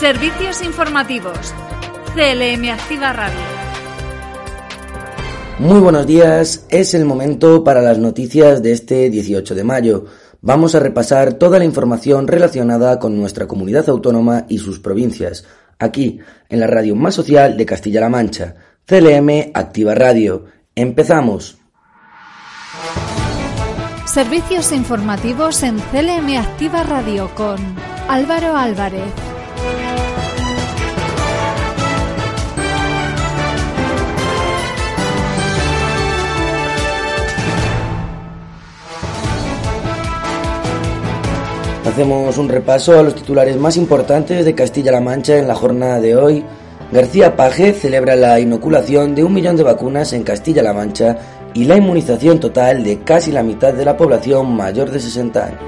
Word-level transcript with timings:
Servicios 0.00 0.62
informativos. 0.62 1.52
CLM 2.14 2.70
Activa 2.70 3.12
Radio. 3.12 3.38
Muy 5.58 5.78
buenos 5.78 6.06
días, 6.06 6.64
es 6.70 6.94
el 6.94 7.04
momento 7.04 7.62
para 7.62 7.82
las 7.82 7.98
noticias 7.98 8.62
de 8.62 8.72
este 8.72 9.10
18 9.10 9.54
de 9.54 9.62
mayo. 9.62 10.06
Vamos 10.40 10.74
a 10.74 10.80
repasar 10.80 11.34
toda 11.34 11.58
la 11.58 11.66
información 11.66 12.28
relacionada 12.28 12.98
con 12.98 13.14
nuestra 13.18 13.46
comunidad 13.46 13.90
autónoma 13.90 14.46
y 14.48 14.56
sus 14.56 14.80
provincias, 14.80 15.44
aquí, 15.78 16.18
en 16.48 16.60
la 16.60 16.66
radio 16.66 16.96
más 16.96 17.14
social 17.14 17.58
de 17.58 17.66
Castilla-La 17.66 18.08
Mancha, 18.08 18.54
CLM 18.86 19.50
Activa 19.52 19.94
Radio. 19.94 20.46
Empezamos. 20.74 21.58
Servicios 24.06 24.72
informativos 24.72 25.62
en 25.62 25.78
CLM 25.78 26.38
Activa 26.38 26.84
Radio 26.84 27.30
con 27.34 27.58
Álvaro 28.08 28.56
Álvarez. 28.56 29.29
Hacemos 41.90 42.38
un 42.38 42.48
repaso 42.48 42.96
a 42.96 43.02
los 43.02 43.16
titulares 43.16 43.56
más 43.56 43.76
importantes 43.76 44.44
de 44.44 44.54
Castilla-La 44.54 45.00
Mancha 45.00 45.38
en 45.38 45.48
la 45.48 45.56
jornada 45.56 46.00
de 46.00 46.14
hoy. 46.14 46.44
García 46.92 47.34
Paje 47.34 47.72
celebra 47.72 48.14
la 48.14 48.38
inoculación 48.38 49.16
de 49.16 49.24
un 49.24 49.34
millón 49.34 49.56
de 49.56 49.64
vacunas 49.64 50.12
en 50.12 50.22
Castilla-La 50.22 50.72
Mancha 50.72 51.18
y 51.52 51.64
la 51.64 51.76
inmunización 51.76 52.38
total 52.38 52.84
de 52.84 53.00
casi 53.00 53.32
la 53.32 53.42
mitad 53.42 53.74
de 53.74 53.84
la 53.84 53.96
población 53.96 54.54
mayor 54.54 54.88
de 54.88 55.00
60 55.00 55.44
años. 55.44 55.60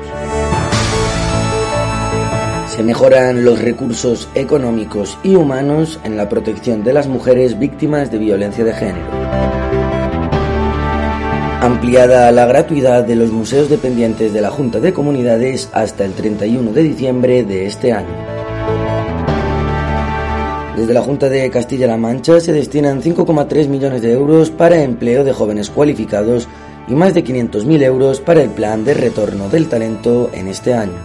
Se 2.68 2.84
mejoran 2.84 3.44
los 3.44 3.60
recursos 3.60 4.28
económicos 4.36 5.18
y 5.24 5.34
humanos 5.34 5.98
en 6.04 6.16
la 6.16 6.28
protección 6.28 6.84
de 6.84 6.92
las 6.92 7.08
mujeres 7.08 7.58
víctimas 7.58 8.12
de 8.12 8.18
violencia 8.18 8.64
de 8.64 8.72
género 8.72 9.71
ampliada 11.62 12.32
la 12.32 12.44
gratuidad 12.44 13.04
de 13.04 13.14
los 13.14 13.30
museos 13.30 13.70
dependientes 13.70 14.32
de 14.32 14.40
la 14.40 14.50
Junta 14.50 14.80
de 14.80 14.92
Comunidades 14.92 15.70
hasta 15.72 16.04
el 16.04 16.12
31 16.12 16.72
de 16.72 16.82
diciembre 16.82 17.44
de 17.44 17.66
este 17.66 17.92
año. 17.92 18.08
Desde 20.76 20.92
la 20.92 21.02
Junta 21.02 21.28
de 21.28 21.48
Castilla-La 21.50 21.96
Mancha 21.96 22.40
se 22.40 22.52
destinan 22.52 23.00
5,3 23.00 23.68
millones 23.68 24.02
de 24.02 24.10
euros 24.10 24.50
para 24.50 24.82
empleo 24.82 25.22
de 25.22 25.32
jóvenes 25.32 25.70
cualificados 25.70 26.48
y 26.88 26.94
más 26.94 27.14
de 27.14 27.22
500.000 27.22 27.82
euros 27.82 28.20
para 28.20 28.42
el 28.42 28.50
plan 28.50 28.84
de 28.84 28.94
retorno 28.94 29.48
del 29.48 29.68
talento 29.68 30.30
en 30.34 30.48
este 30.48 30.74
año. 30.74 30.98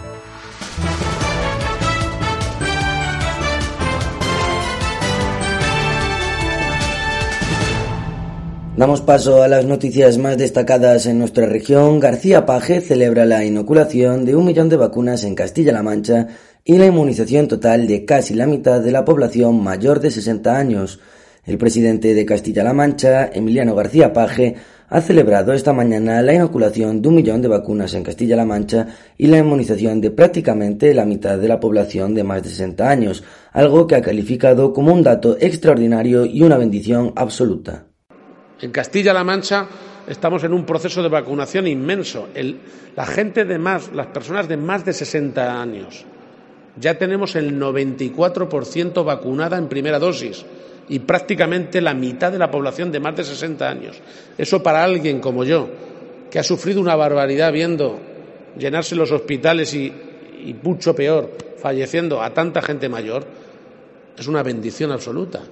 Damos 8.78 9.00
paso 9.00 9.42
a 9.42 9.48
las 9.48 9.64
noticias 9.64 10.18
más 10.18 10.38
destacadas 10.38 11.06
en 11.06 11.18
nuestra 11.18 11.46
región. 11.46 11.98
García 11.98 12.46
Paje 12.46 12.80
celebra 12.80 13.24
la 13.24 13.44
inoculación 13.44 14.24
de 14.24 14.36
un 14.36 14.44
millón 14.44 14.68
de 14.68 14.76
vacunas 14.76 15.24
en 15.24 15.34
Castilla-La 15.34 15.82
Mancha 15.82 16.28
y 16.64 16.78
la 16.78 16.86
inmunización 16.86 17.48
total 17.48 17.88
de 17.88 18.04
casi 18.04 18.34
la 18.34 18.46
mitad 18.46 18.80
de 18.80 18.92
la 18.92 19.04
población 19.04 19.60
mayor 19.60 19.98
de 19.98 20.12
60 20.12 20.56
años. 20.56 21.00
El 21.44 21.58
presidente 21.58 22.14
de 22.14 22.24
Castilla-La 22.24 22.72
Mancha, 22.72 23.26
Emiliano 23.26 23.74
García 23.74 24.12
Paje, 24.12 24.54
ha 24.88 25.00
celebrado 25.00 25.52
esta 25.54 25.72
mañana 25.72 26.22
la 26.22 26.34
inoculación 26.34 27.02
de 27.02 27.08
un 27.08 27.16
millón 27.16 27.42
de 27.42 27.48
vacunas 27.48 27.94
en 27.94 28.04
Castilla-La 28.04 28.44
Mancha 28.44 28.86
y 29.16 29.26
la 29.26 29.38
inmunización 29.38 30.00
de 30.00 30.12
prácticamente 30.12 30.94
la 30.94 31.04
mitad 31.04 31.36
de 31.36 31.48
la 31.48 31.58
población 31.58 32.14
de 32.14 32.22
más 32.22 32.44
de 32.44 32.50
60 32.50 32.88
años, 32.88 33.24
algo 33.50 33.88
que 33.88 33.96
ha 33.96 34.02
calificado 34.02 34.72
como 34.72 34.94
un 34.94 35.02
dato 35.02 35.36
extraordinario 35.40 36.24
y 36.24 36.42
una 36.42 36.58
bendición 36.58 37.12
absoluta. 37.16 37.87
En 38.60 38.72
Castilla-La 38.72 39.24
Mancha 39.24 39.66
estamos 40.08 40.42
en 40.44 40.52
un 40.52 40.64
proceso 40.64 41.02
de 41.02 41.08
vacunación 41.08 41.66
inmenso. 41.66 42.28
la 42.96 43.06
gente 43.06 43.44
de 43.44 43.58
más, 43.58 43.92
las 43.92 44.08
personas 44.08 44.48
de 44.48 44.56
más 44.56 44.84
de 44.84 44.92
60 44.92 45.60
años, 45.60 46.04
ya 46.80 46.98
tenemos 46.98 47.36
el 47.36 47.58
94% 47.58 49.04
vacunada 49.04 49.58
en 49.58 49.68
primera 49.68 49.98
dosis 49.98 50.44
y 50.88 51.00
prácticamente 51.00 51.80
la 51.80 51.94
mitad 51.94 52.32
de 52.32 52.38
la 52.38 52.50
población 52.50 52.90
de 52.90 53.00
más 53.00 53.16
de 53.16 53.24
60 53.24 53.68
años. 53.68 54.00
Eso 54.36 54.62
para 54.62 54.82
alguien 54.82 55.20
como 55.20 55.44
yo, 55.44 55.68
que 56.30 56.38
ha 56.38 56.44
sufrido 56.44 56.80
una 56.80 56.96
barbaridad 56.96 57.52
viendo 57.52 58.00
llenarse 58.56 58.96
los 58.96 59.12
hospitales 59.12 59.74
y, 59.74 59.86
y 59.86 60.56
mucho 60.62 60.94
peor, 60.94 61.30
falleciendo 61.58 62.22
a 62.22 62.32
tanta 62.32 62.62
gente 62.62 62.88
mayor, 62.88 63.24
es 64.16 64.26
una 64.26 64.42
bendición 64.42 64.90
absoluta. 64.90 65.42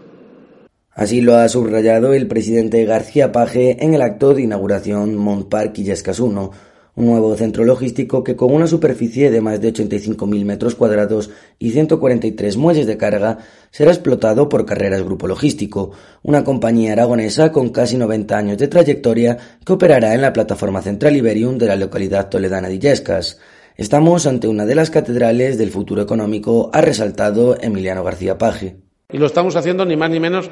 Así 0.96 1.20
lo 1.20 1.36
ha 1.36 1.46
subrayado 1.50 2.14
el 2.14 2.26
presidente 2.26 2.82
García 2.86 3.30
Paje 3.30 3.84
en 3.84 3.92
el 3.92 4.00
acto 4.00 4.32
de 4.32 4.40
inauguración 4.40 5.14
Montpark 5.14 5.76
Illescas 5.76 6.20
1, 6.20 6.50
un 6.94 7.06
nuevo 7.06 7.36
centro 7.36 7.66
logístico 7.66 8.24
que 8.24 8.34
con 8.34 8.50
una 8.50 8.66
superficie 8.66 9.30
de 9.30 9.42
más 9.42 9.60
de 9.60 9.74
85.000 9.74 10.44
metros 10.46 10.74
cuadrados 10.74 11.28
y 11.58 11.72
143 11.72 12.56
muelles 12.56 12.86
de 12.86 12.96
carga 12.96 13.40
será 13.70 13.90
explotado 13.90 14.48
por 14.48 14.64
Carreras 14.64 15.02
Grupo 15.02 15.28
Logístico, 15.28 15.90
una 16.22 16.44
compañía 16.44 16.94
aragonesa 16.94 17.52
con 17.52 17.68
casi 17.68 17.98
90 17.98 18.38
años 18.38 18.56
de 18.56 18.68
trayectoria 18.68 19.36
que 19.66 19.74
operará 19.74 20.14
en 20.14 20.22
la 20.22 20.32
plataforma 20.32 20.80
Central 20.80 21.14
Iberium 21.14 21.58
de 21.58 21.66
la 21.66 21.76
localidad 21.76 22.30
toledana 22.30 22.68
de 22.68 22.76
Illescas. 22.76 23.38
Estamos 23.76 24.26
ante 24.26 24.48
una 24.48 24.64
de 24.64 24.74
las 24.74 24.88
catedrales 24.88 25.58
del 25.58 25.72
futuro 25.72 26.00
económico, 26.00 26.70
ha 26.72 26.80
resaltado 26.80 27.54
Emiliano 27.60 28.02
García 28.02 28.38
Paje. 28.38 28.78
Y 29.12 29.18
lo 29.18 29.26
estamos 29.26 29.56
haciendo 29.56 29.84
ni 29.84 29.94
más 29.94 30.08
ni 30.08 30.20
menos 30.20 30.50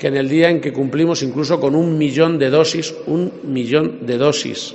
que 0.00 0.08
en 0.08 0.16
el 0.16 0.30
día 0.30 0.48
en 0.48 0.62
que 0.62 0.72
cumplimos 0.72 1.22
incluso 1.22 1.60
con 1.60 1.74
un 1.74 1.98
millón 1.98 2.38
de 2.38 2.48
dosis, 2.48 2.94
un 3.06 3.30
millón 3.44 4.06
de 4.06 4.16
dosis 4.16 4.74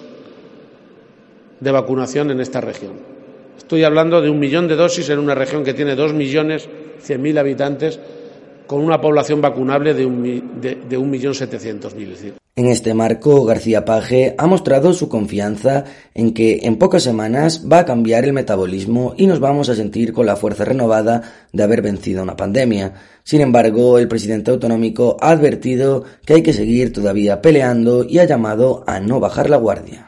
de 1.59 1.71
vacunación 1.71 2.29
en 2.29 2.41
esta 2.41 2.61
región. 2.61 2.93
Estoy 3.57 3.83
hablando 3.83 4.21
de 4.21 4.29
un 4.29 4.37
millón 4.37 4.67
de 4.67 4.75
dosis 4.75 5.09
en 5.09 5.17
una 5.17 5.33
región 5.33 5.63
que 5.63 5.73
tiene 5.73 5.95
dos 5.95 6.13
millones 6.13 6.69
cien 6.99 7.23
mil 7.23 7.39
habitantes 7.39 7.99
con 8.67 8.81
una 8.81 8.99
población 9.01 9.41
vacunable 9.41 9.93
de 9.93 10.05
un, 10.05 10.23
de, 10.61 10.97
mil. 11.95 12.33
En 12.57 12.67
este 12.67 12.93
marco, 12.93 13.43
García 13.43 13.83
Paje 13.83 14.33
ha 14.37 14.47
mostrado 14.47 14.93
su 14.93 15.09
confianza 15.09 15.83
en 16.13 16.33
que 16.33 16.61
en 16.63 16.77
pocas 16.77 17.03
semanas 17.03 17.65
va 17.69 17.79
a 17.79 17.85
cambiar 17.85 18.23
el 18.23 18.31
metabolismo 18.31 19.13
y 19.17 19.27
nos 19.27 19.41
vamos 19.41 19.67
a 19.67 19.75
sentir 19.75 20.13
con 20.13 20.25
la 20.25 20.37
fuerza 20.37 20.63
renovada 20.63 21.21
de 21.51 21.63
haber 21.63 21.81
vencido 21.81 22.23
una 22.23 22.37
pandemia. 22.37 22.93
Sin 23.23 23.41
embargo, 23.41 23.99
el 23.99 24.07
presidente 24.07 24.51
autonómico 24.51 25.17
ha 25.19 25.31
advertido 25.31 26.05
que 26.25 26.35
hay 26.35 26.43
que 26.43 26.53
seguir 26.53 26.93
todavía 26.93 27.41
peleando 27.41 28.05
y 28.05 28.19
ha 28.19 28.25
llamado 28.25 28.85
a 28.87 29.01
no 29.01 29.19
bajar 29.19 29.49
la 29.49 29.57
guardia. 29.57 30.07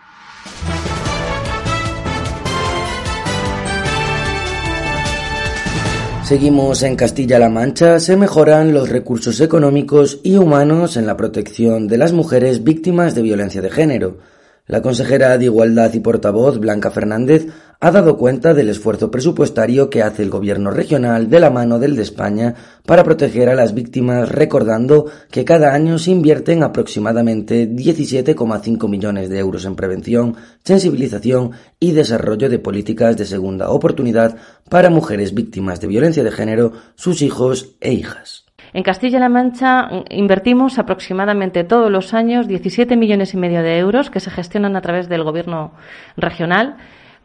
Seguimos 6.28 6.84
en 6.84 6.98
Castilla-La 6.98 7.48
Mancha, 7.48 8.01
se 8.01 8.18
mejoran 8.18 8.74
los 8.74 8.90
recursos 8.90 9.40
económicos 9.40 10.19
y 10.24 10.36
humanos 10.36 10.98
en 10.98 11.07
la 11.07 11.16
protección 11.16 11.88
de 11.88 11.98
las 11.98 12.12
mujeres 12.12 12.66
víctimas 12.66 13.16
de 13.16 13.22
violencia 13.22 13.62
de 13.62 13.69
género. 13.69 14.18
La 14.66 14.81
consejera 14.81 15.38
de 15.38 15.46
Igualdad 15.46 15.94
y 15.94 16.01
portavoz, 16.01 16.60
Blanca 16.60 16.92
Fernández, 16.92 17.48
ha 17.79 17.91
dado 17.91 18.18
cuenta 18.18 18.53
del 18.53 18.69
esfuerzo 18.69 19.12
presupuestario 19.12 19.89
que 19.89 20.01
hace 20.01 20.24
el 20.24 20.29
gobierno 20.29 20.71
regional 20.71 21.29
de 21.29 21.39
la 21.39 21.51
mano 21.51 21.77
del 21.77 21.95
de 21.95 22.01
España 22.01 22.56
para 22.85 23.03
proteger 23.03 23.50
a 23.50 23.56
las 23.56 23.74
víctimas, 23.74 24.29
recordando 24.29 25.06
que 25.29 25.45
cada 25.45 25.74
año 25.74 26.00
se 26.00 26.12
invierten 26.12 26.63
aproximadamente 26.63 27.69
17,5 27.69 28.89
millones 28.89 29.29
de 29.29 29.39
euros 29.39 29.65
en 29.65 29.75
prevención, 29.75 30.35
sensibilización 30.63 31.51
y 31.79 31.91
desarrollo 31.91 32.50
de 32.50 32.59
políticas 32.59 33.15
de 33.15 33.25
segunda 33.25 33.69
oportunidad 33.69 34.38
para 34.69 34.89
mujeres 34.89 35.35
víctimas 35.35 35.79
de 35.79 35.88
violencia 35.88 36.24
de 36.24 36.31
género, 36.31 36.71
sus 36.95 37.21
hijos 37.21 37.75
e 37.79 37.94
hijas. 37.94 38.45
En 38.74 38.83
Castilla-La 38.83 39.29
Mancha 39.29 39.88
invertimos 40.09 40.77
aproximadamente 40.77 41.63
todos 41.63 41.91
los 41.91 42.13
años 42.13 42.47
17 42.47 42.97
millones 42.97 43.33
y 43.33 43.38
medio 43.38 43.62
de 43.62 43.77
euros 43.77 44.09
que 44.09 44.19
se 44.19 44.31
gestionan 44.31 44.75
a 44.75 44.81
través 44.81 45.07
del 45.07 45.24
Gobierno 45.24 45.74
regional 46.18 46.77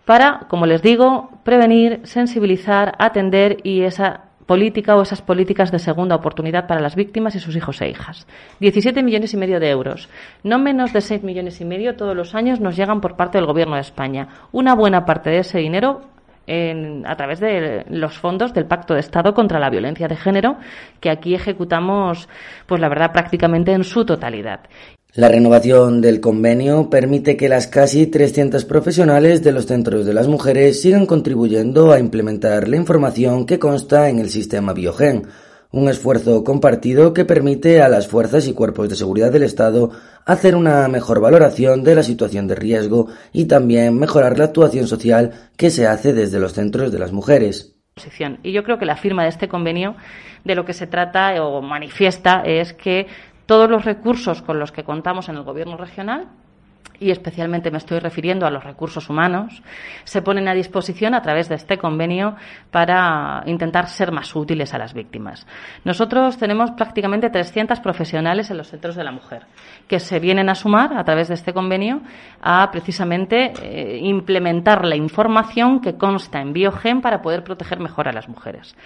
para, 0.04 0.46
como 0.48 0.66
les 0.66 0.82
digo, 0.82 1.30
prevenir, 1.44 2.00
sensibilizar, 2.04 2.94
atender 2.98 3.58
y 3.62 3.82
esa 3.82 4.24
política 4.46 4.96
o 4.96 5.02
esas 5.02 5.22
políticas 5.22 5.70
de 5.70 5.78
segunda 5.78 6.16
oportunidad 6.16 6.66
para 6.66 6.80
las 6.80 6.96
víctimas 6.96 7.34
y 7.34 7.40
sus 7.40 7.56
hijos 7.56 7.80
e 7.80 7.88
hijas. 7.88 8.26
17 8.60 9.02
millones 9.02 9.32
y 9.34 9.36
medio 9.36 9.60
de 9.60 9.70
euros. 9.70 10.08
No 10.42 10.58
menos 10.58 10.92
de 10.92 11.00
6 11.00 11.22
millones 11.22 11.60
y 11.60 11.64
medio 11.64 11.96
todos 11.96 12.16
los 12.16 12.34
años 12.34 12.60
nos 12.60 12.76
llegan 12.76 13.00
por 13.00 13.16
parte 13.16 13.38
del 13.38 13.46
Gobierno 13.46 13.76
de 13.76 13.82
España. 13.82 14.28
Una 14.50 14.74
buena 14.74 15.04
parte 15.04 15.30
de 15.30 15.38
ese 15.38 15.58
dinero 15.58 16.02
a 16.46 17.16
través 17.16 17.40
de 17.40 17.84
los 17.88 18.18
fondos 18.18 18.52
del 18.52 18.66
Pacto 18.66 18.94
de 18.94 19.00
Estado 19.00 19.34
contra 19.34 19.60
la 19.60 19.70
Violencia 19.70 20.08
de 20.08 20.16
Género, 20.16 20.56
que 21.00 21.10
aquí 21.10 21.34
ejecutamos, 21.34 22.28
pues 22.66 22.80
la 22.80 22.88
verdad, 22.88 23.12
prácticamente 23.12 23.72
en 23.72 23.84
su 23.84 24.04
totalidad. 24.04 24.60
La 25.14 25.28
renovación 25.28 26.00
del 26.00 26.20
convenio 26.20 26.88
permite 26.88 27.36
que 27.36 27.50
las 27.50 27.66
casi 27.66 28.06
300 28.06 28.64
profesionales 28.64 29.42
de 29.42 29.52
los 29.52 29.66
centros 29.66 30.06
de 30.06 30.14
las 30.14 30.26
mujeres 30.26 30.80
sigan 30.80 31.04
contribuyendo 31.04 31.92
a 31.92 31.98
implementar 31.98 32.66
la 32.66 32.76
información 32.76 33.44
que 33.44 33.58
consta 33.58 34.08
en 34.08 34.20
el 34.20 34.30
sistema 34.30 34.72
Biogen, 34.72 35.24
un 35.72 35.88
esfuerzo 35.88 36.44
compartido 36.44 37.14
que 37.14 37.24
permite 37.24 37.82
a 37.82 37.88
las 37.88 38.06
fuerzas 38.06 38.46
y 38.46 38.52
cuerpos 38.52 38.88
de 38.88 38.94
seguridad 38.94 39.32
del 39.32 39.42
Estado 39.42 39.90
hacer 40.26 40.54
una 40.54 40.86
mejor 40.88 41.20
valoración 41.20 41.82
de 41.82 41.94
la 41.94 42.02
situación 42.02 42.46
de 42.46 42.54
riesgo 42.54 43.08
y 43.32 43.46
también 43.46 43.98
mejorar 43.98 44.38
la 44.38 44.44
actuación 44.44 44.86
social 44.86 45.32
que 45.56 45.70
se 45.70 45.86
hace 45.86 46.12
desde 46.12 46.38
los 46.38 46.52
centros 46.52 46.92
de 46.92 46.98
las 46.98 47.12
mujeres. 47.12 47.74
Y 48.42 48.52
yo 48.52 48.64
creo 48.64 48.78
que 48.78 48.86
la 48.86 48.96
firma 48.96 49.22
de 49.22 49.30
este 49.30 49.48
convenio 49.48 49.96
de 50.44 50.54
lo 50.54 50.64
que 50.64 50.72
se 50.72 50.86
trata 50.86 51.42
o 51.42 51.60
manifiesta 51.62 52.42
es 52.44 52.72
que 52.74 53.06
todos 53.46 53.68
los 53.68 53.84
recursos 53.84 54.42
con 54.42 54.58
los 54.58 54.72
que 54.72 54.84
contamos 54.84 55.28
en 55.28 55.36
el 55.36 55.42
Gobierno 55.42 55.76
regional 55.76 56.28
y 57.02 57.10
especialmente 57.10 57.70
me 57.70 57.78
estoy 57.78 57.98
refiriendo 57.98 58.46
a 58.46 58.50
los 58.50 58.62
recursos 58.62 59.10
humanos, 59.10 59.62
se 60.04 60.22
ponen 60.22 60.48
a 60.48 60.54
disposición 60.54 61.14
a 61.14 61.22
través 61.22 61.48
de 61.48 61.56
este 61.56 61.76
convenio 61.76 62.36
para 62.70 63.42
intentar 63.46 63.88
ser 63.88 64.12
más 64.12 64.34
útiles 64.36 64.72
a 64.72 64.78
las 64.78 64.94
víctimas. 64.94 65.46
Nosotros 65.84 66.38
tenemos 66.38 66.70
prácticamente 66.72 67.28
300 67.28 67.80
profesionales 67.80 68.50
en 68.50 68.58
los 68.58 68.68
centros 68.68 68.94
de 68.94 69.04
la 69.04 69.10
mujer 69.10 69.46
que 69.88 69.98
se 69.98 70.20
vienen 70.20 70.48
a 70.48 70.54
sumar 70.54 70.96
a 70.96 71.04
través 71.04 71.28
de 71.28 71.34
este 71.34 71.52
convenio 71.52 72.02
a 72.40 72.70
precisamente 72.70 73.52
eh, 73.62 73.98
implementar 73.98 74.84
la 74.84 74.96
información 74.96 75.80
que 75.80 75.96
consta 75.96 76.40
en 76.40 76.52
Biogen 76.52 77.00
para 77.00 77.20
poder 77.20 77.42
proteger 77.42 77.80
mejor 77.80 78.08
a 78.08 78.12
las 78.12 78.28
mujeres. 78.28 78.76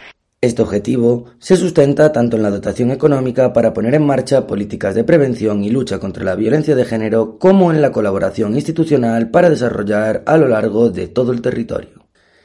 Este 0.43 0.61
objetivo 0.61 1.25
se 1.39 1.57
sustenta 1.57 2.13
tanto 2.13 2.37
en 2.37 2.43
la 2.43 2.51
dotación 2.51 2.91
económica 2.91 3.55
para 3.55 3.73
poner 3.73 3.95
en 3.95 4.05
marcha 4.05 4.47
políticas 4.47 4.95
de 4.95 5.03
prevención 5.03 5.65
y 5.65 5.71
lucha 5.71 5.99
contra 5.99 6.25
la 6.25 6.35
violencia 6.35 6.77
de 6.77 6.85
género 6.85 7.39
como 7.39 7.73
en 7.73 7.81
la 7.81 7.91
colaboración 7.91 8.55
institucional 8.55 9.31
para 9.31 9.49
desarrollar 9.49 10.23
a 10.27 10.37
lo 10.37 10.47
largo 10.47 10.91
de 10.91 11.09
todo 11.09 11.33
el 11.33 11.41
territorio. 11.41 12.05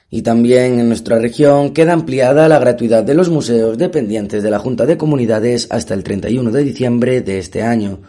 Y 0.10 0.22
también 0.22 0.80
en 0.80 0.88
nuestra 0.88 1.20
región 1.20 1.74
queda 1.74 1.92
ampliada 1.92 2.48
la 2.48 2.60
gratuidad 2.60 3.04
de 3.04 3.14
los 3.14 3.30
museos 3.30 3.78
dependientes 3.78 4.42
de 4.42 4.52
la 4.52 4.60
Junta 4.60 4.86
de 4.86 4.98
Comunidades 4.98 5.68
hasta 5.70 5.94
el 5.94 6.04
31 6.04 6.50
de 6.50 6.64
diciembre 6.64 7.22
de 7.22 7.40
este 7.40 7.62
año. 7.62 8.00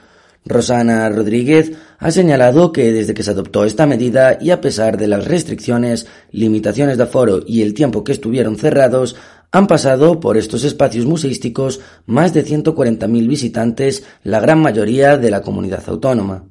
Rosana 0.45 1.09
Rodríguez 1.09 1.73
ha 1.99 2.11
señalado 2.11 2.73
que 2.73 2.93
desde 2.93 3.15
que 3.15 3.23
se 3.23 3.31
adoptó 3.31 3.65
esta 3.65 3.87
medida 3.87 4.39
y 4.41 4.51
a 4.51 4.61
pesar 4.61 4.97
de 4.97 5.07
las 5.07 5.25
restricciones, 5.25 6.07
limitaciones 6.33 6.97
de 6.97 7.05
aforo 7.05 7.41
y 7.47 7.63
el 7.63 7.75
tiempo 7.75 8.03
que 8.03 8.13
estuvieron 8.13 8.57
cerrados, 8.57 9.15
han 9.53 9.67
pasado 9.67 10.19
por 10.19 10.37
estos 10.37 10.65
espacios 10.65 11.07
museísticos 11.07 11.81
más 12.07 12.33
de 12.33 12.45
140.000 12.45 13.29
visitantes, 13.29 14.05
la 14.25 14.41
gran 14.41 14.61
mayoría 14.61 15.19
de 15.19 15.31
la 15.31 15.43
comunidad 15.43 15.83
autónoma 15.87 16.45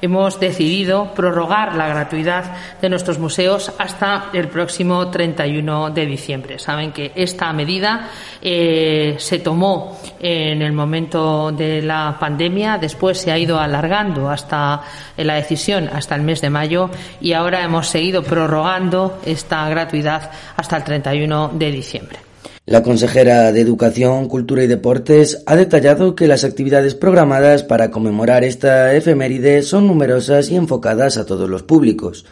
hemos 0.00 0.40
decidido 0.40 1.12
prorrogar 1.14 1.74
la 1.74 1.88
gratuidad 1.88 2.44
de 2.80 2.88
nuestros 2.88 3.18
museos 3.18 3.72
hasta 3.78 4.30
el 4.32 4.48
próximo 4.48 5.10
31 5.10 5.90
de 5.90 6.06
diciembre. 6.06 6.58
Saben 6.58 6.92
que 6.92 7.12
esta 7.14 7.52
medida 7.52 8.08
eh, 8.40 9.16
se 9.18 9.38
tomó 9.40 9.98
en 10.18 10.62
el 10.62 10.72
momento 10.72 11.52
de 11.52 11.82
la 11.82 12.16
pandemia, 12.18 12.78
después 12.78 13.20
se 13.20 13.30
ha 13.30 13.38
ido 13.38 13.58
alargando 13.58 14.30
hasta 14.30 14.82
eh, 15.16 15.24
la 15.24 15.34
decisión 15.34 15.88
hasta 15.92 16.14
el 16.14 16.22
mes 16.22 16.40
de 16.40 16.50
mayo 16.50 16.90
y 17.20 17.32
ahora 17.32 17.62
hemos 17.62 17.88
seguido 17.88 18.22
prorrogando 18.22 19.20
esta 19.24 19.68
gratuidad 19.68 20.30
hasta 20.56 20.78
el 20.78 20.84
31 20.84 21.50
de 21.54 21.70
diciembre. 21.70 22.29
La 22.70 22.84
consejera 22.84 23.50
de 23.50 23.60
Educación, 23.60 24.28
Cultura 24.28 24.62
y 24.62 24.68
Deportes 24.68 25.42
ha 25.46 25.56
detallado 25.56 26.14
que 26.14 26.28
las 26.28 26.44
actividades 26.44 26.94
programadas 26.94 27.64
para 27.64 27.90
conmemorar 27.90 28.44
esta 28.44 28.94
efeméride 28.94 29.62
son 29.62 29.88
numerosas 29.88 30.50
y 30.50 30.54
enfocadas 30.54 31.16
a 31.16 31.26
todos 31.26 31.50
los 31.50 31.64
públicos. 31.64 32.24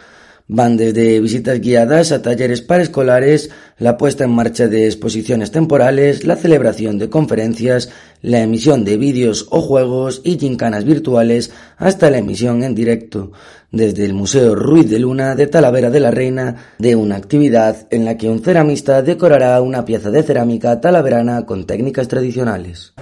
Van 0.50 0.78
desde 0.78 1.20
visitas 1.20 1.60
guiadas 1.60 2.10
a 2.10 2.22
talleres 2.22 2.62
paraescolares, 2.62 3.50
la 3.76 3.98
puesta 3.98 4.24
en 4.24 4.30
marcha 4.30 4.66
de 4.66 4.86
exposiciones 4.86 5.50
temporales, 5.50 6.24
la 6.24 6.36
celebración 6.36 6.96
de 6.96 7.10
conferencias, 7.10 7.90
la 8.22 8.40
emisión 8.40 8.82
de 8.82 8.96
vídeos 8.96 9.46
o 9.50 9.60
juegos 9.60 10.22
y 10.24 10.38
gincanas 10.38 10.84
virtuales, 10.84 11.50
hasta 11.76 12.08
la 12.08 12.16
emisión 12.16 12.62
en 12.62 12.74
directo, 12.74 13.32
desde 13.70 14.06
el 14.06 14.14
Museo 14.14 14.54
Ruiz 14.54 14.88
de 14.88 14.98
Luna 14.98 15.34
de 15.34 15.48
Talavera 15.48 15.90
de 15.90 16.00
la 16.00 16.10
Reina, 16.10 16.56
de 16.78 16.96
una 16.96 17.16
actividad 17.16 17.86
en 17.90 18.06
la 18.06 18.16
que 18.16 18.30
un 18.30 18.42
ceramista 18.42 19.02
decorará 19.02 19.60
una 19.60 19.84
pieza 19.84 20.10
de 20.10 20.22
cerámica 20.22 20.80
talaverana 20.80 21.44
con 21.44 21.66
técnicas 21.66 22.08
tradicionales. 22.08 22.94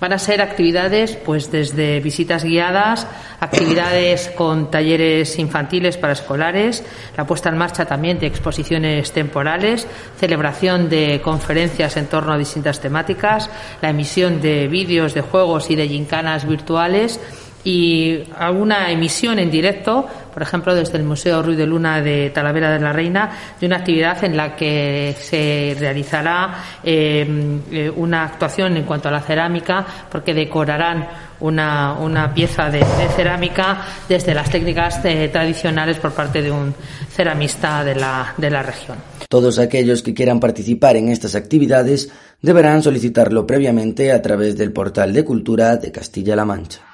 Van 0.00 0.14
a 0.14 0.18
ser 0.18 0.40
actividades, 0.40 1.16
pues 1.16 1.50
desde 1.52 2.00
visitas 2.00 2.42
guiadas, 2.42 3.06
actividades 3.38 4.30
con 4.30 4.70
talleres 4.70 5.38
infantiles 5.38 5.98
para 5.98 6.14
escolares, 6.14 6.82
la 7.18 7.26
puesta 7.26 7.50
en 7.50 7.58
marcha 7.58 7.84
también 7.84 8.18
de 8.18 8.26
exposiciones 8.26 9.12
temporales, 9.12 9.86
celebración 10.18 10.88
de 10.88 11.20
conferencias 11.22 11.98
en 11.98 12.06
torno 12.06 12.32
a 12.32 12.38
distintas 12.38 12.80
temáticas, 12.80 13.50
la 13.82 13.90
emisión 13.90 14.40
de 14.40 14.68
vídeos 14.68 15.12
de 15.12 15.20
juegos 15.20 15.70
y 15.70 15.76
de 15.76 15.88
gincanas 15.88 16.48
virtuales 16.48 17.20
y 17.64 18.22
alguna 18.38 18.90
emisión 18.90 19.38
en 19.38 19.50
directo, 19.50 20.06
por 20.32 20.42
ejemplo, 20.42 20.74
desde 20.74 20.96
el 20.96 21.04
Museo 21.04 21.42
Ruiz 21.42 21.58
de 21.58 21.66
Luna 21.66 22.00
de 22.00 22.30
Talavera 22.30 22.70
de 22.70 22.80
la 22.80 22.92
Reina, 22.92 23.30
de 23.60 23.66
una 23.66 23.76
actividad 23.76 24.22
en 24.24 24.36
la 24.36 24.56
que 24.56 25.14
se 25.18 25.76
realizará 25.78 26.54
em, 26.82 27.60
eh, 27.70 27.90
una 27.94 28.24
actuación 28.24 28.76
en 28.76 28.84
cuanto 28.84 29.08
a 29.08 29.12
la 29.12 29.20
cerámica, 29.20 29.84
porque 30.10 30.32
decorarán 30.32 31.06
una, 31.40 32.32
pieza 32.34 32.70
de, 32.70 32.84
cerámica 33.16 33.82
desde 34.08 34.34
las 34.34 34.50
técnicas 34.50 35.00
eh, 35.04 35.28
tradicionales 35.32 35.98
por 35.98 36.12
parte 36.12 36.42
de 36.42 36.50
un 36.50 36.74
ceramista 37.10 37.82
de 37.84 37.94
la, 37.94 38.34
de 38.36 38.50
la 38.50 38.62
región. 38.62 38.98
Todos 39.28 39.58
aquellos 39.58 40.02
que 40.02 40.14
quieran 40.14 40.40
participar 40.40 40.96
en 40.96 41.08
estas 41.08 41.34
actividades 41.34 42.10
deberán 42.42 42.82
solicitarlo 42.82 43.46
previamente 43.46 44.12
a 44.12 44.20
través 44.20 44.56
del 44.56 44.72
portal 44.72 45.12
de 45.12 45.24
cultura 45.24 45.76
de 45.76 45.92
Castilla-La 45.92 46.44
Mancha. 46.44 46.89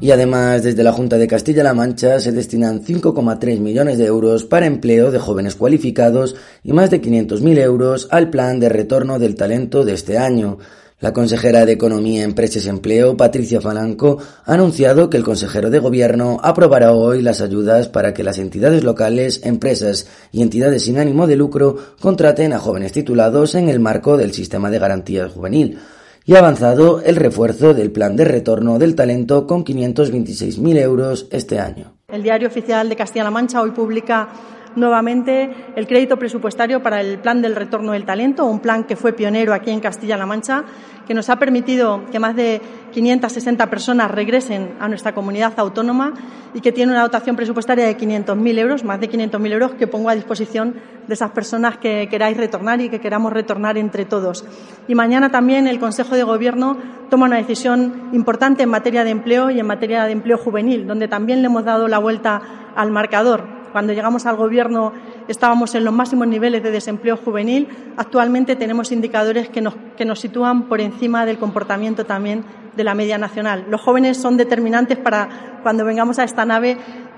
Y 0.00 0.12
además, 0.12 0.62
desde 0.62 0.84
la 0.84 0.92
Junta 0.92 1.18
de 1.18 1.26
Castilla-La 1.26 1.74
Mancha 1.74 2.20
se 2.20 2.30
destinan 2.30 2.84
5,3 2.84 3.58
millones 3.58 3.98
de 3.98 4.06
euros 4.06 4.44
para 4.44 4.66
empleo 4.66 5.10
de 5.10 5.18
jóvenes 5.18 5.56
cualificados 5.56 6.36
y 6.62 6.72
más 6.72 6.90
de 6.90 7.02
500.000 7.02 7.58
euros 7.58 8.06
al 8.10 8.30
plan 8.30 8.60
de 8.60 8.68
retorno 8.68 9.18
del 9.18 9.34
talento 9.34 9.84
de 9.84 9.94
este 9.94 10.16
año. 10.16 10.58
La 11.00 11.12
consejera 11.12 11.64
de 11.64 11.74
Economía, 11.74 12.24
Empresas 12.24 12.64
y 12.64 12.68
Empleo, 12.68 13.16
Patricia 13.16 13.60
Falanco, 13.60 14.18
ha 14.44 14.54
anunciado 14.54 15.08
que 15.08 15.16
el 15.16 15.22
consejero 15.22 15.70
de 15.70 15.78
Gobierno 15.78 16.40
aprobará 16.42 16.92
hoy 16.92 17.22
las 17.22 17.40
ayudas 17.40 17.88
para 17.88 18.12
que 18.12 18.24
las 18.24 18.38
entidades 18.38 18.82
locales, 18.82 19.42
empresas 19.44 20.08
y 20.32 20.42
entidades 20.42 20.86
sin 20.86 20.98
ánimo 20.98 21.28
de 21.28 21.36
lucro 21.36 21.76
contraten 22.00 22.52
a 22.52 22.58
jóvenes 22.58 22.90
titulados 22.90 23.54
en 23.54 23.68
el 23.68 23.78
marco 23.78 24.16
del 24.16 24.32
sistema 24.32 24.70
de 24.70 24.80
garantía 24.80 25.28
juvenil 25.28 25.78
y 26.24 26.34
ha 26.34 26.40
avanzado 26.40 27.00
el 27.00 27.14
refuerzo 27.14 27.74
del 27.74 27.92
plan 27.92 28.16
de 28.16 28.24
retorno 28.24 28.80
del 28.80 28.96
talento 28.96 29.46
con 29.46 29.64
526.000 29.64 30.78
euros 30.78 31.28
este 31.30 31.60
año. 31.60 31.94
El 32.08 32.24
Diario 32.24 32.48
Oficial 32.48 32.88
de 32.88 32.96
Castilla-La 32.96 33.30
Mancha 33.30 33.62
hoy 33.62 33.70
publica 33.70 34.28
nuevamente 34.76 35.50
el 35.76 35.86
crédito 35.86 36.18
presupuestario 36.18 36.82
para 36.82 37.00
el 37.00 37.18
Plan 37.18 37.42
del 37.42 37.56
Retorno 37.56 37.92
del 37.92 38.04
Talento, 38.04 38.46
un 38.46 38.60
plan 38.60 38.84
que 38.84 38.96
fue 38.96 39.12
pionero 39.12 39.54
aquí 39.54 39.70
en 39.70 39.80
Castilla-La 39.80 40.26
Mancha, 40.26 40.64
que 41.06 41.14
nos 41.14 41.30
ha 41.30 41.38
permitido 41.38 42.02
que 42.12 42.18
más 42.18 42.36
de 42.36 42.60
560 42.92 43.70
personas 43.70 44.10
regresen 44.10 44.74
a 44.78 44.88
nuestra 44.88 45.14
comunidad 45.14 45.54
autónoma 45.56 46.12
y 46.52 46.60
que 46.60 46.70
tiene 46.70 46.92
una 46.92 47.00
dotación 47.00 47.34
presupuestaria 47.34 47.86
de 47.86 47.96
500.000 47.96 48.58
euros, 48.58 48.84
más 48.84 49.00
de 49.00 49.10
500.000 49.10 49.52
euros 49.52 49.70
que 49.72 49.86
pongo 49.86 50.10
a 50.10 50.14
disposición 50.14 50.74
de 51.06 51.14
esas 51.14 51.30
personas 51.30 51.78
que 51.78 52.08
queráis 52.10 52.36
retornar 52.36 52.82
y 52.82 52.90
que 52.90 53.00
queramos 53.00 53.32
retornar 53.32 53.78
entre 53.78 54.04
todos. 54.04 54.44
Y 54.86 54.94
mañana 54.94 55.30
también 55.30 55.66
el 55.66 55.78
Consejo 55.78 56.14
de 56.14 56.24
Gobierno 56.24 56.76
toma 57.08 57.24
una 57.24 57.36
decisión 57.36 58.10
importante 58.12 58.64
en 58.64 58.68
materia 58.68 59.02
de 59.02 59.10
empleo 59.10 59.50
y 59.50 59.58
en 59.60 59.66
materia 59.66 60.04
de 60.04 60.12
empleo 60.12 60.36
juvenil, 60.36 60.86
donde 60.86 61.08
también 61.08 61.40
le 61.40 61.46
hemos 61.46 61.64
dado 61.64 61.88
la 61.88 61.98
vuelta 61.98 62.42
al 62.76 62.90
marcador 62.90 63.57
cuando 63.72 63.92
llegamos 63.92 64.26
al 64.26 64.36
Gobierno 64.36 64.92
estábamos 65.28 65.74
en 65.74 65.84
los 65.84 65.94
máximos 65.94 66.26
niveles 66.26 66.62
de 66.62 66.70
desempleo 66.70 67.16
juvenil. 67.16 67.68
Actualmente 67.96 68.56
tenemos 68.56 68.92
indicadores 68.92 69.48
que 69.48 69.60
nos, 69.60 69.74
que 69.96 70.04
nos 70.04 70.20
sitúan 70.20 70.64
por 70.64 70.80
encima 70.80 71.26
del 71.26 71.38
comportamiento 71.38 72.06
también 72.06 72.44
de 72.76 72.84
la 72.84 72.94
media 72.94 73.18
nacional. 73.18 73.66
Los 73.68 73.80
jóvenes 73.80 74.16
son 74.16 74.36
determinantes 74.36 74.98
para 74.98 75.60
cuando 75.62 75.84
vengamos 75.84 76.18
a 76.18 76.24
esta 76.24 76.44
nave 76.44 76.76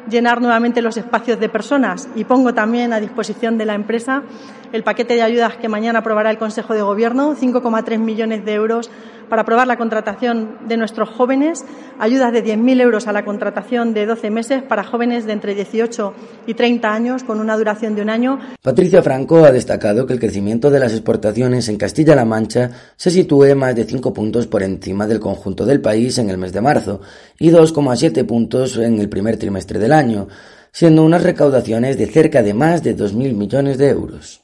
llenar 0.08 0.40
nuevamente 0.40 0.82
los 0.82 0.96
espacios 0.96 1.38
de 1.38 1.48
personas 1.48 2.08
y 2.14 2.24
pongo 2.24 2.54
también 2.54 2.92
a 2.92 3.00
disposición 3.00 3.58
de 3.58 3.66
la 3.66 3.74
empresa 3.74 4.22
el 4.72 4.82
paquete 4.82 5.14
de 5.14 5.22
ayudas 5.22 5.56
que 5.56 5.68
mañana 5.68 5.98
aprobará 5.98 6.30
el 6.30 6.38
Consejo 6.38 6.74
de 6.74 6.82
Gobierno, 6.82 7.34
5,3 7.34 7.98
millones 7.98 8.44
de 8.44 8.54
euros 8.54 8.90
para 9.30 9.42
aprobar 9.42 9.66
la 9.66 9.78
contratación 9.78 10.58
de 10.68 10.76
nuestros 10.76 11.08
jóvenes, 11.08 11.64
ayudas 11.98 12.32
de 12.32 12.44
10.000 12.44 12.80
euros 12.82 13.06
a 13.06 13.12
la 13.12 13.24
contratación 13.24 13.94
de 13.94 14.04
12 14.04 14.30
meses 14.30 14.62
para 14.62 14.84
jóvenes 14.84 15.24
de 15.24 15.32
entre 15.32 15.54
18 15.54 16.12
y 16.46 16.54
30 16.54 16.92
años 16.92 17.24
con 17.24 17.40
una 17.40 17.56
duración 17.56 17.94
de 17.94 18.02
un 18.02 18.10
año. 18.10 18.38
Patricia 18.60 19.02
Franco 19.02 19.44
ha 19.44 19.52
destacado 19.52 20.06
que 20.06 20.12
el 20.12 20.20
crecimiento 20.20 20.68
de 20.68 20.80
las 20.80 20.92
exportaciones 20.92 21.68
en 21.68 21.78
Castilla-La 21.78 22.24
Mancha 22.24 22.70
se 22.96 23.10
sitúe 23.10 23.54
más 23.54 23.74
de 23.74 23.84
5 23.84 24.12
puntos 24.12 24.46
por 24.48 24.62
encima 24.62 25.06
del 25.06 25.20
conjunto 25.20 25.64
del 25.64 25.80
país 25.80 26.18
en 26.18 26.28
el 26.28 26.36
mes 26.36 26.52
de 26.52 26.60
marzo 26.60 27.00
y 27.38 27.50
2,7 27.50 28.26
puntos 28.26 28.76
en 28.76 28.98
el 28.98 29.08
primer 29.08 29.36
trimestre 29.36 29.78
del 29.78 29.92
año, 29.92 30.26
siendo 30.72 31.04
unas 31.04 31.22
recaudaciones 31.22 31.96
de 31.96 32.06
cerca 32.06 32.42
de 32.42 32.54
más 32.54 32.82
de 32.82 32.96
2.000 32.96 33.34
millones 33.34 33.78
de 33.78 33.88
euros. 33.90 34.42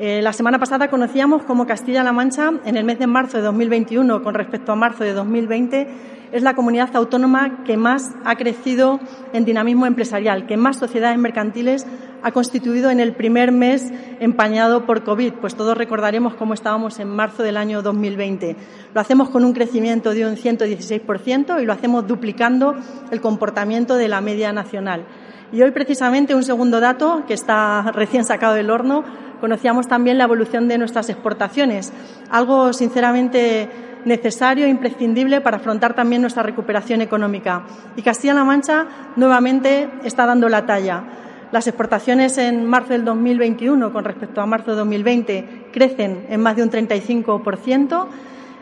Eh, 0.00 0.22
la 0.22 0.32
semana 0.32 0.60
pasada 0.60 0.90
conocíamos 0.90 1.42
cómo 1.42 1.66
Castilla-La 1.66 2.12
Mancha, 2.12 2.52
en 2.64 2.76
el 2.76 2.84
mes 2.84 3.00
de 3.00 3.08
marzo 3.08 3.38
de 3.38 3.42
2021 3.42 4.22
con 4.22 4.32
respecto 4.32 4.70
a 4.70 4.76
marzo 4.76 5.02
de 5.02 5.12
2020, 5.12 5.88
es 6.30 6.42
la 6.44 6.54
comunidad 6.54 6.94
autónoma 6.94 7.64
que 7.64 7.76
más 7.76 8.12
ha 8.24 8.36
crecido 8.36 9.00
en 9.32 9.44
dinamismo 9.44 9.86
empresarial, 9.86 10.46
que 10.46 10.56
más 10.56 10.78
sociedades 10.78 11.18
mercantiles 11.18 11.84
ha 12.22 12.30
constituido 12.30 12.90
en 12.90 13.00
el 13.00 13.12
primer 13.14 13.50
mes 13.50 13.92
empañado 14.20 14.86
por 14.86 15.02
COVID, 15.02 15.32
pues 15.40 15.56
todos 15.56 15.76
recordaremos 15.76 16.34
cómo 16.34 16.54
estábamos 16.54 17.00
en 17.00 17.08
marzo 17.08 17.42
del 17.42 17.56
año 17.56 17.82
2020. 17.82 18.54
Lo 18.94 19.00
hacemos 19.00 19.30
con 19.30 19.44
un 19.44 19.52
crecimiento 19.52 20.14
de 20.14 20.26
un 20.26 20.36
116% 20.36 21.60
y 21.60 21.64
lo 21.64 21.72
hacemos 21.72 22.06
duplicando 22.06 22.76
el 23.10 23.20
comportamiento 23.20 23.96
de 23.96 24.06
la 24.06 24.20
media 24.20 24.52
nacional. 24.52 25.06
Y 25.50 25.62
hoy, 25.62 25.70
precisamente, 25.70 26.34
un 26.34 26.42
segundo 26.42 26.78
dato 26.78 27.24
que 27.26 27.32
está 27.32 27.90
recién 27.92 28.24
sacado 28.24 28.52
del 28.52 28.70
horno, 28.70 29.02
conocíamos 29.40 29.88
también 29.88 30.18
la 30.18 30.24
evolución 30.24 30.68
de 30.68 30.78
nuestras 30.78 31.08
exportaciones, 31.08 31.92
algo 32.30 32.72
sinceramente 32.72 33.68
necesario 34.04 34.66
e 34.66 34.68
imprescindible 34.68 35.40
para 35.40 35.58
afrontar 35.58 35.94
también 35.94 36.22
nuestra 36.22 36.42
recuperación 36.42 37.02
económica. 37.02 37.64
Y 37.96 38.02
Castilla-La 38.02 38.44
Mancha 38.44 38.86
nuevamente 39.16 39.88
está 40.04 40.26
dando 40.26 40.48
la 40.48 40.66
talla. 40.66 41.04
Las 41.50 41.66
exportaciones 41.66 42.36
en 42.38 42.66
marzo 42.66 42.92
del 42.92 43.04
2021 43.04 43.92
con 43.92 44.04
respecto 44.04 44.40
a 44.40 44.46
marzo 44.46 44.72
de 44.72 44.76
2020 44.78 45.68
crecen 45.72 46.26
en 46.28 46.40
más 46.40 46.56
de 46.56 46.62
un 46.62 46.70
35%. 46.70 48.06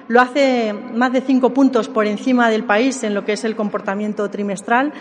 Lo 0.09 0.21
hace 0.21 0.73
más 0.73 1.13
de 1.13 1.21
cinco 1.21 1.53
puntos 1.53 1.89
por 1.89 2.07
encima 2.07 2.49
del 2.49 2.65
país 2.65 3.03
en 3.03 3.15
lo 3.15 3.25
que 3.25 3.33
es 3.33 3.45
el 3.45 3.57
comportamiento 3.57 4.31
trimestral. 4.31 4.93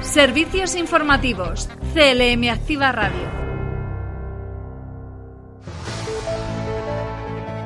Servicios 0.00 0.74
informativos. 0.74 1.68
CLM 1.94 2.50
Activa 2.50 2.90
Radio. 2.90 3.53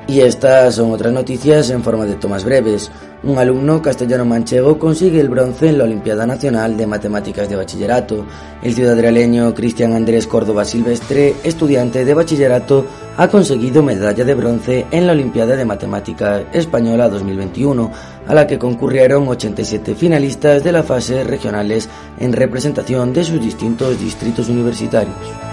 Y 0.09 0.23
estas 0.23 0.77
son 0.77 0.91
otras 0.91 1.12
noticias 1.12 1.69
en 1.69 1.83
forma 1.83 2.07
de 2.07 2.15
tomas 2.15 2.43
breves. 2.43 2.91
Un 3.25 3.37
alumno 3.37 3.83
castellano-manchego 3.83 4.79
consigue 4.79 5.21
el 5.21 5.29
bronce 5.29 5.69
en 5.69 5.77
la 5.77 5.85
Olimpiada 5.85 6.27
Nacional 6.27 6.79
de 6.79 6.87
Matemáticas 6.87 7.47
de 7.47 7.57
Bachillerato. 7.57 8.25
El 8.62 8.73
ciudadrealeño 8.73 9.53
Cristian 9.55 9.93
Andrés 9.93 10.27
Córdoba 10.27 10.65
Silvestre, 10.65 11.35
estudiante 11.45 12.07
de 12.07 12.15
bachillerato, 12.15 12.87
ha 13.19 13.29
conseguido 13.29 13.83
medalla 13.83 14.25
de 14.25 14.35
bronce 14.35 14.87
en 14.91 15.07
la 15.07 15.12
Olimpiada 15.12 15.57
de 15.57 15.67
Matemáticas 15.67 16.45
Española 16.55 17.11
2021, 17.11 17.93
a 18.27 18.35
la 18.35 18.47
que 18.47 18.59
concurrieron 18.59 19.29
87 19.29 19.95
finalistas 19.95 20.65
de 20.65 20.73
las 20.73 20.87
fases 20.87 21.27
regionales 21.27 21.87
en 22.19 22.33
representación 22.33 23.12
de 23.12 23.25
sus 23.25 23.43
distintos 23.43 24.00
distritos 24.00 24.49
universitarios. 24.49 25.48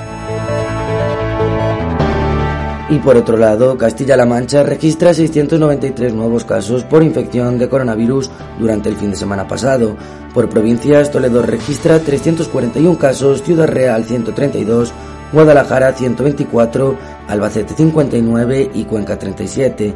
Y 2.96 3.00
por 3.00 3.18
otro 3.18 3.36
lado, 3.36 3.78
Castilla-La 3.78 4.26
Mancha 4.26 4.64
registra 4.64 5.14
693 5.14 6.14
nuevos 6.14 6.46
casos 6.46 6.86
por 6.86 7.04
infección 7.04 7.58
de 7.58 7.68
coronavirus 7.68 8.32
durante 8.58 8.88
el 8.88 8.96
fin 8.96 9.12
de 9.12 9.18
semana 9.18 9.46
pasado. 9.46 9.98
Por 10.34 10.48
provincias, 10.48 11.12
Toledo 11.12 11.42
registra 11.42 12.00
341 12.00 12.98
casos, 12.98 13.44
Ciudad 13.44 13.68
Real 13.68 14.06
132, 14.06 14.94
Guadalajara 15.34 15.92
124, 15.92 16.96
Albacete 17.28 17.74
59 17.74 18.72
y 18.74 18.86
Cuenca 18.86 19.20
37. 19.20 19.94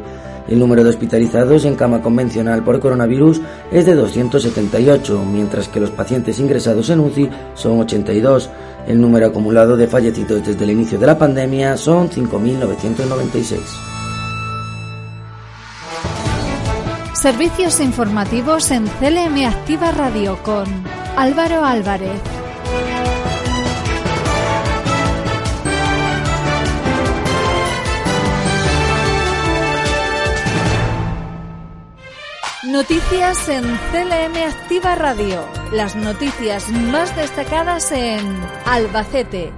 El 0.50 0.58
número 0.58 0.82
de 0.82 0.90
hospitalizados 0.90 1.64
en 1.64 1.76
cama 1.76 2.02
convencional 2.02 2.64
por 2.64 2.80
coronavirus 2.80 3.40
es 3.70 3.86
de 3.86 3.94
278, 3.94 5.24
mientras 5.32 5.68
que 5.68 5.78
los 5.78 5.90
pacientes 5.90 6.40
ingresados 6.40 6.90
en 6.90 6.98
UCI 6.98 7.30
son 7.54 7.78
82. 7.78 8.50
El 8.88 9.00
número 9.00 9.28
acumulado 9.28 9.76
de 9.76 9.86
fallecidos 9.86 10.44
desde 10.44 10.64
el 10.64 10.72
inicio 10.72 10.98
de 10.98 11.06
la 11.06 11.16
pandemia 11.16 11.76
son 11.76 12.10
5.996. 12.10 13.60
Servicios 17.14 17.78
informativos 17.80 18.72
en 18.72 18.86
CLM 18.86 19.46
Activa 19.46 19.92
Radio 19.92 20.36
con 20.42 20.64
Álvaro 21.16 21.64
Álvarez. 21.64 22.39
Noticias 32.70 33.48
en 33.48 33.64
CLM 33.64 34.36
Activa 34.48 34.94
Radio. 34.94 35.40
Las 35.72 35.96
noticias 35.96 36.68
más 36.68 37.16
destacadas 37.16 37.90
en 37.90 38.20
Albacete. 38.64 39.52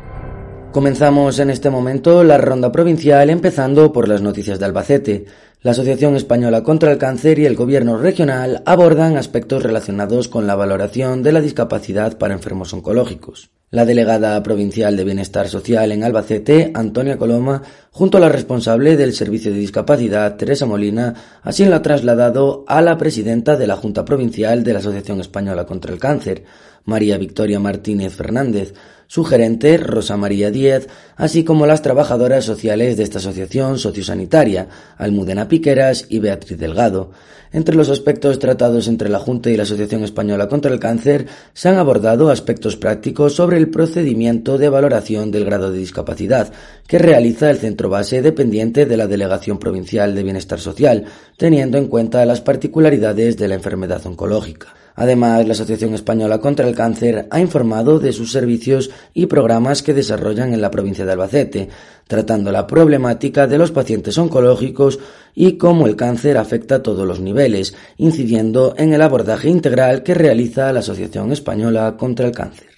Comenzamos 0.72 1.38
en 1.38 1.50
este 1.50 1.68
momento 1.68 2.24
la 2.24 2.38
ronda 2.38 2.72
provincial 2.72 3.28
empezando 3.28 3.92
por 3.92 4.08
las 4.08 4.22
noticias 4.22 4.58
de 4.58 4.64
Albacete. 4.64 5.26
La 5.62 5.70
Asociación 5.70 6.16
Española 6.16 6.64
contra 6.64 6.90
el 6.90 6.98
Cáncer 6.98 7.38
y 7.38 7.46
el 7.46 7.54
Gobierno 7.54 7.96
regional 7.96 8.64
abordan 8.66 9.16
aspectos 9.16 9.62
relacionados 9.62 10.26
con 10.26 10.48
la 10.48 10.56
valoración 10.56 11.22
de 11.22 11.30
la 11.30 11.40
discapacidad 11.40 12.18
para 12.18 12.34
enfermos 12.34 12.72
oncológicos. 12.72 13.50
La 13.70 13.84
delegada 13.84 14.42
provincial 14.42 14.96
de 14.96 15.04
Bienestar 15.04 15.48
Social 15.48 15.92
en 15.92 16.02
Albacete, 16.02 16.72
Antonia 16.74 17.16
Coloma, 17.16 17.62
junto 17.92 18.18
a 18.18 18.20
la 18.20 18.28
responsable 18.28 18.96
del 18.96 19.12
Servicio 19.12 19.52
de 19.52 19.58
Discapacidad, 19.58 20.34
Teresa 20.36 20.66
Molina, 20.66 21.14
así 21.42 21.64
lo 21.64 21.76
ha 21.76 21.80
trasladado 21.82 22.64
a 22.66 22.82
la 22.82 22.98
presidenta 22.98 23.56
de 23.56 23.68
la 23.68 23.76
Junta 23.76 24.04
Provincial 24.04 24.64
de 24.64 24.72
la 24.72 24.80
Asociación 24.80 25.20
Española 25.20 25.64
contra 25.64 25.92
el 25.92 26.00
Cáncer, 26.00 26.42
María 26.84 27.18
Victoria 27.18 27.60
Martínez 27.60 28.14
Fernández, 28.14 28.74
su 29.12 29.24
gerente, 29.24 29.76
Rosa 29.76 30.16
María 30.16 30.50
Díez, 30.50 30.88
así 31.16 31.44
como 31.44 31.66
las 31.66 31.82
trabajadoras 31.82 32.46
sociales 32.46 32.96
de 32.96 33.02
esta 33.02 33.18
asociación 33.18 33.78
sociosanitaria, 33.78 34.68
Almudena 34.96 35.48
Piqueras 35.48 36.06
y 36.08 36.18
Beatriz 36.18 36.58
Delgado. 36.58 37.10
Entre 37.52 37.74
los 37.74 37.90
aspectos 37.90 38.38
tratados 38.38 38.88
entre 38.88 39.10
la 39.10 39.18
Junta 39.18 39.50
y 39.50 39.56
la 39.58 39.64
Asociación 39.64 40.02
Española 40.02 40.48
contra 40.48 40.72
el 40.72 40.80
Cáncer 40.80 41.26
se 41.52 41.68
han 41.68 41.76
abordado 41.76 42.30
aspectos 42.30 42.76
prácticos 42.76 43.34
sobre 43.34 43.58
el 43.58 43.68
procedimiento 43.68 44.56
de 44.56 44.70
valoración 44.70 45.30
del 45.30 45.44
grado 45.44 45.70
de 45.70 45.78
discapacidad 45.78 46.50
que 46.86 46.98
realiza 46.98 47.50
el 47.50 47.58
centro 47.58 47.90
base 47.90 48.22
dependiente 48.22 48.86
de 48.86 48.96
la 48.96 49.06
Delegación 49.06 49.58
Provincial 49.58 50.14
de 50.14 50.22
Bienestar 50.22 50.58
Social, 50.58 51.04
teniendo 51.36 51.76
en 51.76 51.88
cuenta 51.88 52.24
las 52.24 52.40
particularidades 52.40 53.36
de 53.36 53.48
la 53.48 53.56
enfermedad 53.56 54.00
oncológica. 54.06 54.81
Además, 54.94 55.46
la 55.46 55.52
Asociación 55.52 55.94
Española 55.94 56.38
contra 56.38 56.68
el 56.68 56.74
Cáncer 56.74 57.26
ha 57.30 57.40
informado 57.40 57.98
de 57.98 58.12
sus 58.12 58.32
servicios 58.32 58.90
y 59.14 59.26
programas 59.26 59.82
que 59.82 59.94
desarrollan 59.94 60.52
en 60.52 60.60
la 60.60 60.70
provincia 60.70 61.04
de 61.04 61.12
Albacete, 61.12 61.68
tratando 62.06 62.52
la 62.52 62.66
problemática 62.66 63.46
de 63.46 63.58
los 63.58 63.70
pacientes 63.70 64.18
oncológicos 64.18 64.98
y 65.34 65.56
cómo 65.56 65.86
el 65.86 65.96
cáncer 65.96 66.36
afecta 66.36 66.76
a 66.76 66.82
todos 66.82 67.06
los 67.06 67.20
niveles, 67.20 67.74
incidiendo 67.96 68.74
en 68.76 68.92
el 68.92 69.02
abordaje 69.02 69.48
integral 69.48 70.02
que 70.02 70.14
realiza 70.14 70.72
la 70.72 70.80
Asociación 70.80 71.32
Española 71.32 71.96
contra 71.96 72.26
el 72.26 72.32
Cáncer. 72.32 72.68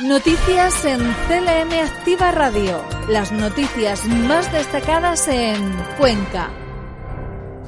Noticias 0.00 0.84
en 0.84 0.98
CLM 1.00 1.72
Activa 1.84 2.32
Radio. 2.32 2.80
Las 3.08 3.30
noticias 3.30 4.06
más 4.06 4.50
destacadas 4.52 5.28
en 5.28 5.60
Cuenca. 5.98 6.61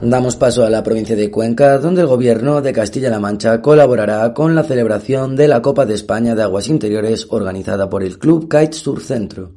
Damos 0.07 0.37
paso 0.37 0.67
a 0.67 0.69
la 0.69 0.83
provincia 0.83 1.17
de 1.17 1.31
Cuenca, 1.31 1.79
donde 1.79 2.03
el 2.03 2.07
gobierno 2.07 2.61
de 2.61 2.75
Castilla-La 2.75 3.21
Mancha 3.21 3.63
colaborará 3.63 4.35
con 4.35 4.55
la 4.55 4.63
celebración 4.63 5.35
de 5.35 5.49
la 5.49 5.63
Copa 5.63 5.87
de 5.87 5.95
España 5.95 6.35
de 6.35 6.43
Aguas 6.43 6.69
Interiores 6.69 7.27
organizada 7.31 7.89
por 7.89 8.03
el 8.03 8.19
Club 8.19 8.43
Kite 8.43 8.75
Sur 8.75 9.01
Centro. 9.01 9.53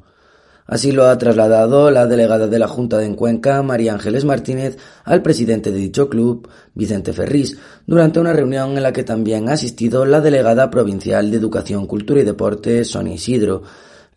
Así 0.66 0.90
lo 0.90 1.06
ha 1.06 1.18
trasladado 1.18 1.90
la 1.90 2.06
delegada 2.06 2.46
de 2.46 2.58
la 2.58 2.66
Junta 2.66 2.96
de 2.96 3.14
Cuenca, 3.14 3.62
María 3.62 3.92
Ángeles 3.92 4.24
Martínez, 4.24 4.78
al 5.04 5.20
presidente 5.20 5.70
de 5.70 5.80
dicho 5.80 6.08
club, 6.08 6.48
Vicente 6.72 7.12
Ferrís, 7.12 7.58
durante 7.86 8.18
una 8.18 8.32
reunión 8.32 8.74
en 8.78 8.82
la 8.82 8.94
que 8.94 9.04
también 9.04 9.50
ha 9.50 9.52
asistido 9.52 10.06
la 10.06 10.22
delegada 10.22 10.70
provincial 10.70 11.30
de 11.30 11.36
Educación, 11.36 11.86
Cultura 11.86 12.22
y 12.22 12.24
Deporte, 12.24 12.86
Sonia 12.86 13.16
Isidro. 13.16 13.64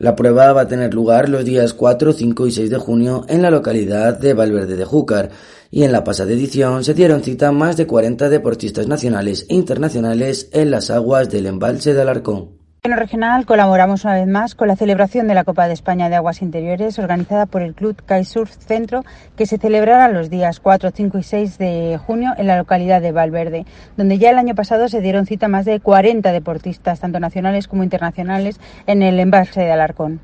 La 0.02 0.16
prueba 0.16 0.52
va 0.52 0.62
a 0.62 0.68
tener 0.68 0.96
lugar 0.96 1.30
los 1.30 1.46
días 1.46 1.76
4, 1.76 2.14
5 2.14 2.48
y 2.48 2.52
6 2.52 2.72
de 2.72 2.78
junio 2.80 3.24
en 3.30 3.44
la 3.44 3.52
localidad 3.52 4.18
de 4.18 4.34
Valverde 4.34 4.76
de 4.76 4.84
Júcar 4.84 5.30
y 5.70 5.84
en 5.84 5.92
la 5.92 6.04
pasada 6.04 6.32
edición 6.32 6.84
se 6.84 6.96
dieron 6.96 7.22
cita 7.22 7.52
más 7.52 7.78
de 7.78 7.86
40 7.86 8.28
deportistas 8.30 8.88
nacionales 8.88 9.46
e 9.48 9.54
internacionales 9.54 10.50
en 10.54 10.72
las 10.72 10.90
aguas 10.90 11.30
del 11.30 11.46
embalse 11.46 11.94
de 11.94 12.02
Alarcón. 12.02 12.61
En 12.84 12.98
regional 12.98 13.46
colaboramos 13.46 14.06
una 14.06 14.16
vez 14.16 14.26
más 14.26 14.56
con 14.56 14.68
la 14.68 14.76
celebración 14.76 15.28
de 15.28 15.36
la 15.36 15.44
Copa 15.44 15.68
de 15.68 15.74
España 15.76 16.10
de 16.10 16.16
Aguas 16.16 16.42
Interiores 16.42 16.98
organizada 16.98 17.46
por 17.46 17.62
el 17.62 17.76
Club 17.76 17.96
Kaisurf 18.04 18.56
Centro 18.58 19.04
que 19.38 19.46
se 19.46 19.60
celebrará 19.60 20.08
los 20.08 20.32
días 20.32 20.60
4, 20.60 20.90
5 20.92 21.20
y 21.20 21.22
6 21.22 21.58
de 21.60 22.00
junio 22.04 22.32
en 22.40 22.48
la 22.48 22.58
localidad 22.58 23.00
de 23.00 23.12
Valverde, 23.12 23.68
donde 23.98 24.18
ya 24.18 24.32
el 24.32 24.40
año 24.40 24.56
pasado 24.56 24.90
se 24.90 25.00
dieron 25.00 25.28
cita 25.28 25.48
más 25.48 25.66
de 25.66 25.80
40 25.80 26.32
deportistas, 26.32 27.00
tanto 27.00 27.20
nacionales 27.20 27.68
como 27.68 27.84
internacionales, 27.84 28.60
en 28.88 29.04
el 29.04 29.20
embalse 29.20 29.60
de 29.60 29.72
Alarcón. 29.72 30.20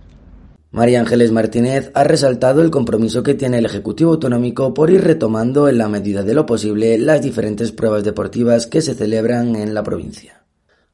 María 0.71 0.99
Ángeles 0.99 1.31
Martínez 1.31 1.91
ha 1.93 2.05
resaltado 2.05 2.63
el 2.63 2.71
compromiso 2.71 3.21
que 3.21 3.35
tiene 3.35 3.59
el 3.59 3.67
Ejecutivo 3.67 4.13
Autonómico 4.13 4.73
por 4.73 4.89
ir 4.89 5.03
retomando 5.03 5.69
en 5.69 5.77
la 5.77 5.89
medida 5.89 6.23
de 6.23 6.33
lo 6.33 6.47
posible 6.47 6.97
las 6.97 7.21
diferentes 7.21 7.71
pruebas 7.71 8.03
deportivas 8.03 8.65
que 8.65 8.81
se 8.81 8.95
celebran 8.95 9.55
en 9.55 9.75
la 9.75 9.83
provincia. 9.83 10.36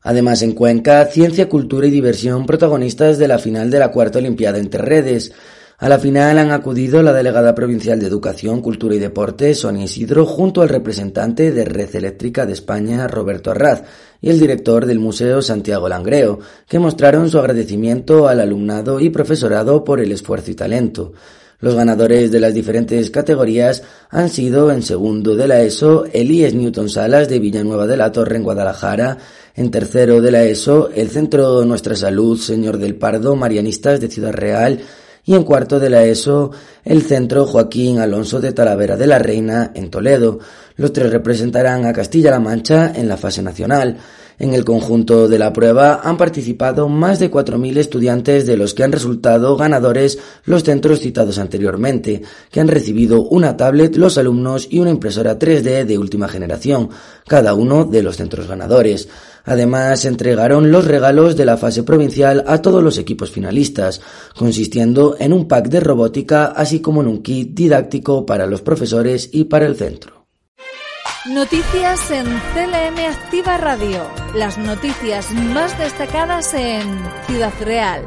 Además, 0.04 0.42
en 0.42 0.52
Cuenca, 0.52 1.06
ciencia, 1.06 1.48
cultura 1.48 1.88
y 1.88 1.92
diversión 1.92 2.46
protagonistas 2.46 3.18
de 3.18 3.30
la 3.30 3.40
final 3.40 3.72
de 3.72 3.80
la 3.80 3.92
cuarta 3.92 4.20
Olimpiada 4.20 4.60
entre 4.60 4.82
redes. 4.82 5.32
A 5.78 5.90
la 5.90 5.98
final 5.98 6.38
han 6.38 6.52
acudido 6.52 7.02
la 7.02 7.14
delegada 7.14 7.56
provincial 7.56 8.00
de 8.00 8.08
Educación, 8.08 8.62
Cultura 8.62 8.96
y 8.96 9.00
Deporte, 9.00 9.56
Sonia 9.56 9.86
Isidro, 9.86 10.26
junto 10.26 10.62
al 10.62 10.70
representante 10.70 11.52
de 11.52 11.66
Red 11.66 11.96
Eléctrica 11.96 12.46
de 12.46 12.54
España, 12.54 13.08
Roberto 13.08 13.52
Arraz, 13.52 13.84
y 14.22 14.30
el 14.30 14.40
director 14.40 14.86
del 14.86 15.00
Museo, 15.00 15.42
Santiago 15.42 15.90
Langreo, 15.90 16.40
que 16.68 16.80
mostraron 16.80 17.30
su 17.30 17.40
agradecimiento 17.40 18.28
al 18.28 18.42
alumnado 18.42 19.00
y 19.00 19.10
profesorado 19.10 19.84
por 19.84 20.00
el 20.00 20.12
esfuerzo 20.12 20.52
y 20.52 20.56
talento. 20.56 21.14
Los 21.64 21.76
ganadores 21.76 22.30
de 22.30 22.42
las 22.42 22.54
diferentes 22.54 23.10
categorías 23.10 23.84
han 24.10 24.28
sido, 24.28 24.70
en 24.70 24.84
segundo 24.84 25.34
de 25.34 25.48
la 25.48 25.62
ESO, 25.62 26.04
Elías 26.12 26.54
Newton 26.54 26.90
Salas 26.90 27.30
de 27.30 27.40
Villanueva 27.40 27.88
de 27.88 27.96
la 27.96 28.12
Torre 28.12 28.36
en 28.36 28.44
Guadalajara, 28.44 29.18
en 29.56 29.72
tercero 29.72 30.20
de 30.20 30.30
la 30.30 30.44
ESO, 30.44 30.90
el 30.94 31.10
Centro 31.10 31.64
Nuestra 31.64 31.96
Salud 31.96 32.38
Señor 32.38 32.80
del 32.80 32.96
Pardo 32.96 33.38
Marianistas 33.38 34.02
de 34.02 34.10
Ciudad 34.10 34.34
Real, 34.34 34.82
y 35.24 35.36
en 35.36 35.44
cuarto 35.44 35.80
de 35.80 35.90
la 35.90 36.04
ESO, 36.04 36.52
el 36.84 37.02
Centro 37.04 37.46
Joaquín 37.46 38.00
Alonso 38.00 38.42
de 38.42 38.52
Talavera 38.52 38.98
de 38.98 39.08
la 39.08 39.20
Reina 39.20 39.72
en 39.74 39.90
Toledo. 39.90 40.40
Los 40.76 40.92
tres 40.92 41.14
representarán 41.14 41.86
a 41.86 41.94
Castilla-La 41.94 42.42
Mancha 42.42 42.92
en 42.94 43.08
la 43.08 43.16
fase 43.16 43.42
nacional. 43.42 43.96
En 44.40 44.54
el 44.54 44.66
conjunto 44.66 45.28
de 45.28 45.38
la 45.38 45.54
prueba 45.54 46.02
han 46.04 46.18
participado 46.18 46.90
más 46.90 47.20
de 47.20 47.30
4.000 47.30 47.78
estudiantes 47.78 48.46
de 48.46 48.58
los 48.58 48.74
que 48.74 48.84
han 48.84 48.92
resultado 48.92 49.56
ganadores 49.56 50.18
los 50.46 50.64
centros 50.64 51.00
citados 51.00 51.38
anteriormente, 51.38 52.22
que 52.52 52.60
han 52.60 52.68
recibido 52.68 53.22
una 53.22 53.56
tablet 53.58 53.96
los 53.96 54.18
alumnos 54.18 54.68
y 54.70 54.80
una 54.80 54.90
impresora 54.90 55.38
3D 55.38 55.86
de 55.86 55.98
última 55.98 56.28
generación, 56.28 56.90
cada 57.28 57.54
uno 57.54 57.86
de 57.86 58.04
los 58.04 58.18
centros 58.18 58.48
ganadores. 58.48 59.08
Además, 59.46 60.06
entregaron 60.06 60.72
los 60.72 60.86
regalos 60.86 61.36
de 61.36 61.46
la 61.46 61.58
fase 61.58 61.84
provincial 61.84 62.44
a 62.48 62.62
todos 62.62 62.82
los 62.82 62.98
equipos 62.98 63.30
finalistas, 63.30 64.02
consistiendo 64.36 65.16
en 65.20 65.34
un 65.34 65.48
pack 65.48 65.68
de 65.68 65.82
robótica 65.82 66.46
así 66.46 66.80
como 66.80 67.02
en 67.02 67.08
un 67.08 67.22
kit 67.22 67.54
didáctico 67.54 68.26
para 68.26 68.48
los 68.48 68.62
profesores 68.62 69.30
y 69.32 69.46
para 69.46 69.66
el 69.66 69.76
centro. 69.76 70.13
Noticias 71.26 72.12
en 72.12 72.26
CLM 72.26 73.00
Activa 73.10 73.56
Radio. 73.56 74.02
Las 74.36 74.58
noticias 74.58 75.32
más 75.32 75.80
destacadas 75.80 76.54
en 76.54 76.82
Ciudad 77.28 77.54
Real. 77.62 78.02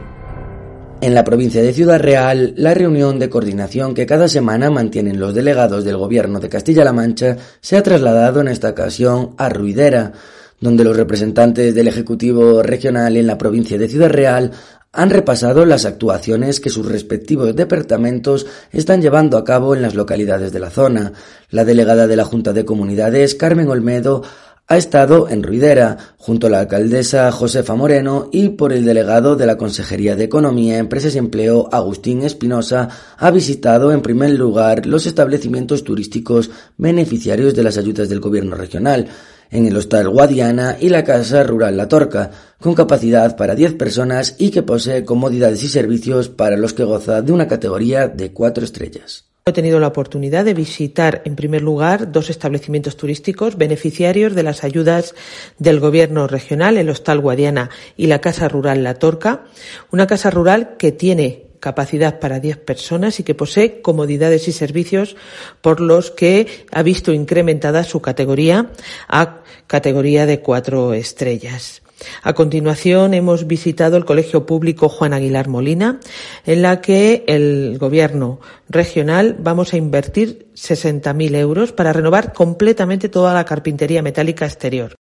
En 1.01 1.15
la 1.15 1.25
provincia 1.25 1.63
de 1.63 1.73
Ciudad 1.73 1.99
Real, 1.99 2.53
la 2.59 2.75
reunión 2.75 3.19
de 3.19 3.31
coordinación 3.31 3.95
que 3.95 4.05
cada 4.05 4.29
semana 4.29 4.69
mantienen 4.69 5.19
los 5.19 5.33
delegados 5.33 5.83
del 5.83 5.97
Gobierno 5.97 6.41
de 6.41 6.51
Castilla-La 6.51 6.93
Mancha 6.93 7.39
se 7.63 7.79
ha 7.79 7.83
trasladado 7.83 8.43
en 8.43 8.49
esta 8.49 8.69
ocasión 8.69 9.35
a 9.39 9.49
Ruidera, 9.49 10.13
donde 10.61 10.85
los 10.85 10.95
representantes 10.95 11.75
del 11.75 11.89
Ejecutivo 11.89 12.63
Regional 12.63 13.17
en 13.17 13.27
la 13.27 13.39
provincia 13.39 13.79
de 13.79 13.89
Ciudad 13.89 14.11
Real 14.11 14.53
han 14.97 15.11
repasado 15.11 15.67
las 15.67 15.85
actuaciones 15.85 16.59
que 16.59 16.71
sus 16.71 16.87
respectivos 16.87 17.55
departamentos 17.55 18.47
están 18.73 19.03
llevando 19.03 19.37
a 19.37 19.45
cabo 19.45 19.75
en 19.75 19.83
las 19.83 19.95
localidades 19.95 20.53
de 20.53 20.59
la 20.59 20.71
zona. 20.71 21.13
La 21.51 21.67
delegada 21.67 22.07
de 22.07 22.17
la 22.17 22.25
Junta 22.25 22.55
de 22.55 22.65
Comunidades, 22.65 23.35
Carmen 23.35 23.69
Olmedo, 23.69 24.23
ha 24.69 24.79
estado 24.79 25.29
en 25.29 25.43
Ruidera, 25.43 25.99
junto 26.17 26.47
a 26.47 26.51
la 26.51 26.61
alcaldesa 26.61 27.31
Josefa 27.31 27.75
Moreno 27.75 28.31
y 28.33 28.49
por 28.49 28.73
el 28.73 28.87
delegado 28.87 29.37
de 29.37 29.47
la 29.47 29.59
Consejería 29.59 30.17
de 30.17 30.25
Economía, 30.25 30.79
Empresas 30.79 31.15
y 31.15 31.19
Empleo, 31.19 31.69
Agustín 31.71 32.23
Espinosa, 32.23 32.89
ha 33.19 33.31
visitado 33.31 33.93
en 33.93 34.01
primer 34.01 34.31
lugar 34.31 34.87
los 34.87 35.05
establecimientos 35.05 35.85
turísticos 35.85 36.51
beneficiarios 36.79 37.55
de 37.55 37.63
las 37.63 37.77
ayudas 37.77 38.09
del 38.09 38.21
gobierno 38.21 38.57
regional 38.57 39.09
en 39.51 39.67
el 39.67 39.77
Hostal 39.77 40.09
Guadiana 40.09 40.77
y 40.81 40.89
la 40.89 41.05
Casa 41.05 41.43
Rural 41.43 41.77
La 41.77 41.89
Torca, 41.89 42.31
con 42.61 42.75
capacidad 42.75 43.37
para 43.37 43.55
10 43.55 43.75
personas 43.75 44.37
y 44.39 44.51
que 44.51 44.63
posee 44.63 45.05
comodidades 45.05 45.63
y 45.63 45.69
servicios 45.69 46.29
para 46.29 46.57
los 46.57 46.73
que 46.73 46.85
goza 46.85 47.23
de 47.23 47.33
una 47.33 47.49
categoría 47.49 48.09
de 48.09 48.33
4 48.33 48.65
estrellas. 48.65 49.25
He 49.49 49.53
tenido 49.53 49.79
la 49.79 49.87
oportunidad 49.87 50.45
de 50.45 50.55
visitar, 50.55 51.23
en 51.25 51.37
primer 51.37 51.63
lugar, 51.63 52.11
dos 52.11 52.31
establecimientos 52.31 52.97
turísticos 52.97 53.57
beneficiarios 53.57 54.35
de 54.35 54.43
las 54.43 54.65
ayudas 54.65 55.15
del 55.61 55.79
Gobierno 55.79 56.27
regional, 56.27 56.77
el 56.77 56.91
Hostal 56.91 57.21
Guadiana 57.21 57.71
y 57.97 58.09
la 58.09 58.21
Casa 58.21 58.49
Rural 58.49 58.83
La 58.83 58.95
Torca. 58.95 59.45
Una 59.93 60.09
casa 60.09 60.31
rural 60.31 60.77
que 60.79 60.91
tiene 60.91 61.46
capacidad 61.61 62.19
para 62.19 62.41
10 62.41 62.59
personas 62.59 63.21
y 63.21 63.23
que 63.23 63.35
posee 63.35 63.81
comodidades 63.83 64.49
y 64.49 64.53
servicios 64.53 65.17
por 65.61 65.81
los 65.81 66.11
que 66.11 66.67
ha 66.73 66.83
visto 66.83 67.13
incrementada 67.13 67.85
su 67.85 68.01
categoría 68.01 68.71
a 69.09 69.43
categoría 69.67 70.27
de 70.27 70.41
cuatro 70.41 70.95
estrellas. 70.95 71.83
A 72.23 72.35
continuación 72.35 73.15
hemos 73.15 73.47
visitado 73.47 73.97
el 73.97 74.05
Colegio 74.05 74.45
Público 74.45 74.89
Juan 74.89 75.15
Aguilar 75.15 75.49
Molina, 75.49 75.99
en 76.45 76.63
la 76.63 76.81
que 76.81 77.25
el 77.27 77.79
Gobierno 77.79 78.39
regional 78.69 79.37
vamos 79.39 79.73
a 79.73 79.79
invertir 79.79 80.49
60.000 80.55 81.37
euros 81.37 81.73
para 81.73 81.93
renovar 81.93 82.35
completamente 82.35 83.09
toda 83.09 83.33
la 83.33 83.45
carpintería 83.45 84.03
metálica 84.03 84.45
exterior. 84.45 84.95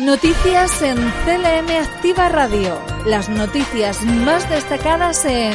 Noticias 0.00 0.80
en 0.82 0.96
CLM 0.96 1.70
Activa 1.82 2.28
Radio. 2.28 2.78
Las 3.04 3.28
noticias 3.28 4.04
más 4.04 4.48
destacadas 4.48 5.24
en 5.24 5.54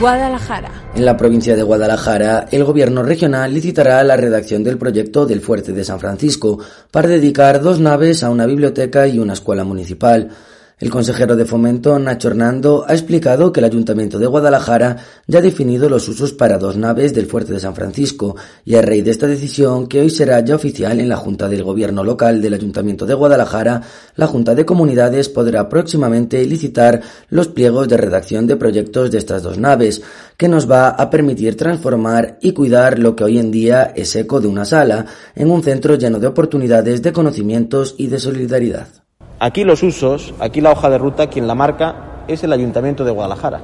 Guadalajara. 0.00 0.70
En 0.96 1.04
la 1.04 1.16
provincia 1.16 1.54
de 1.54 1.62
Guadalajara, 1.62 2.46
el 2.50 2.64
gobierno 2.64 3.04
regional 3.04 3.54
licitará 3.54 4.02
la 4.02 4.16
redacción 4.16 4.64
del 4.64 4.76
proyecto 4.76 5.24
del 5.24 5.40
Fuerte 5.40 5.72
de 5.72 5.84
San 5.84 6.00
Francisco 6.00 6.58
para 6.90 7.08
dedicar 7.08 7.62
dos 7.62 7.78
naves 7.78 8.24
a 8.24 8.30
una 8.30 8.46
biblioteca 8.46 9.06
y 9.06 9.20
una 9.20 9.34
escuela 9.34 9.62
municipal. 9.62 10.30
El 10.78 10.90
consejero 10.90 11.36
de 11.36 11.46
Fomento, 11.46 11.98
Nacho 11.98 12.28
Hernando, 12.28 12.84
ha 12.86 12.92
explicado 12.92 13.50
que 13.50 13.60
el 13.60 13.64
Ayuntamiento 13.64 14.18
de 14.18 14.26
Guadalajara 14.26 14.98
ya 15.26 15.38
ha 15.38 15.42
definido 15.42 15.88
los 15.88 16.06
usos 16.06 16.34
para 16.34 16.58
dos 16.58 16.76
naves 16.76 17.14
del 17.14 17.24
Fuerte 17.24 17.54
de 17.54 17.60
San 17.60 17.74
Francisco 17.74 18.36
y 18.62 18.74
a 18.74 18.82
raíz 18.82 19.02
de 19.02 19.10
esta 19.10 19.26
decisión, 19.26 19.86
que 19.86 20.02
hoy 20.02 20.10
será 20.10 20.38
ya 20.40 20.54
oficial 20.54 21.00
en 21.00 21.08
la 21.08 21.16
Junta 21.16 21.48
del 21.48 21.64
Gobierno 21.64 22.04
Local 22.04 22.42
del 22.42 22.52
Ayuntamiento 22.52 23.06
de 23.06 23.14
Guadalajara, 23.14 23.80
la 24.16 24.26
Junta 24.26 24.54
de 24.54 24.66
Comunidades 24.66 25.30
podrá 25.30 25.66
próximamente 25.66 26.44
licitar 26.44 27.00
los 27.30 27.48
pliegos 27.48 27.88
de 27.88 27.96
redacción 27.96 28.46
de 28.46 28.56
proyectos 28.56 29.10
de 29.10 29.16
estas 29.16 29.42
dos 29.42 29.56
naves, 29.56 30.02
que 30.36 30.46
nos 30.46 30.70
va 30.70 30.90
a 30.90 31.08
permitir 31.08 31.56
transformar 31.56 32.36
y 32.42 32.52
cuidar 32.52 32.98
lo 32.98 33.16
que 33.16 33.24
hoy 33.24 33.38
en 33.38 33.50
día 33.50 33.94
es 33.96 34.14
eco 34.14 34.42
de 34.42 34.48
una 34.48 34.66
sala, 34.66 35.06
en 35.34 35.50
un 35.50 35.62
centro 35.62 35.94
lleno 35.94 36.18
de 36.18 36.26
oportunidades, 36.26 37.00
de 37.00 37.14
conocimientos 37.14 37.94
y 37.96 38.08
de 38.08 38.18
solidaridad. 38.18 39.05
Aquí 39.38 39.64
los 39.64 39.82
usos, 39.82 40.32
aquí 40.40 40.62
la 40.62 40.72
hoja 40.72 40.88
de 40.88 40.96
ruta, 40.96 41.26
quien 41.26 41.46
la 41.46 41.54
marca 41.54 41.94
es 42.26 42.42
el 42.42 42.52
Ayuntamiento 42.54 43.04
de 43.04 43.10
Guadalajara. 43.10 43.60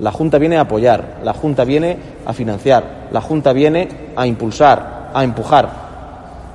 La 0.00 0.12
Junta 0.12 0.36
viene 0.36 0.58
a 0.58 0.62
apoyar, 0.62 1.20
la 1.24 1.32
Junta 1.32 1.64
viene 1.64 1.96
a 2.26 2.34
financiar, 2.34 3.08
la 3.10 3.22
Junta 3.22 3.54
viene 3.54 3.88
a 4.14 4.26
impulsar, 4.26 5.10
a 5.14 5.24
empujar. 5.24 5.70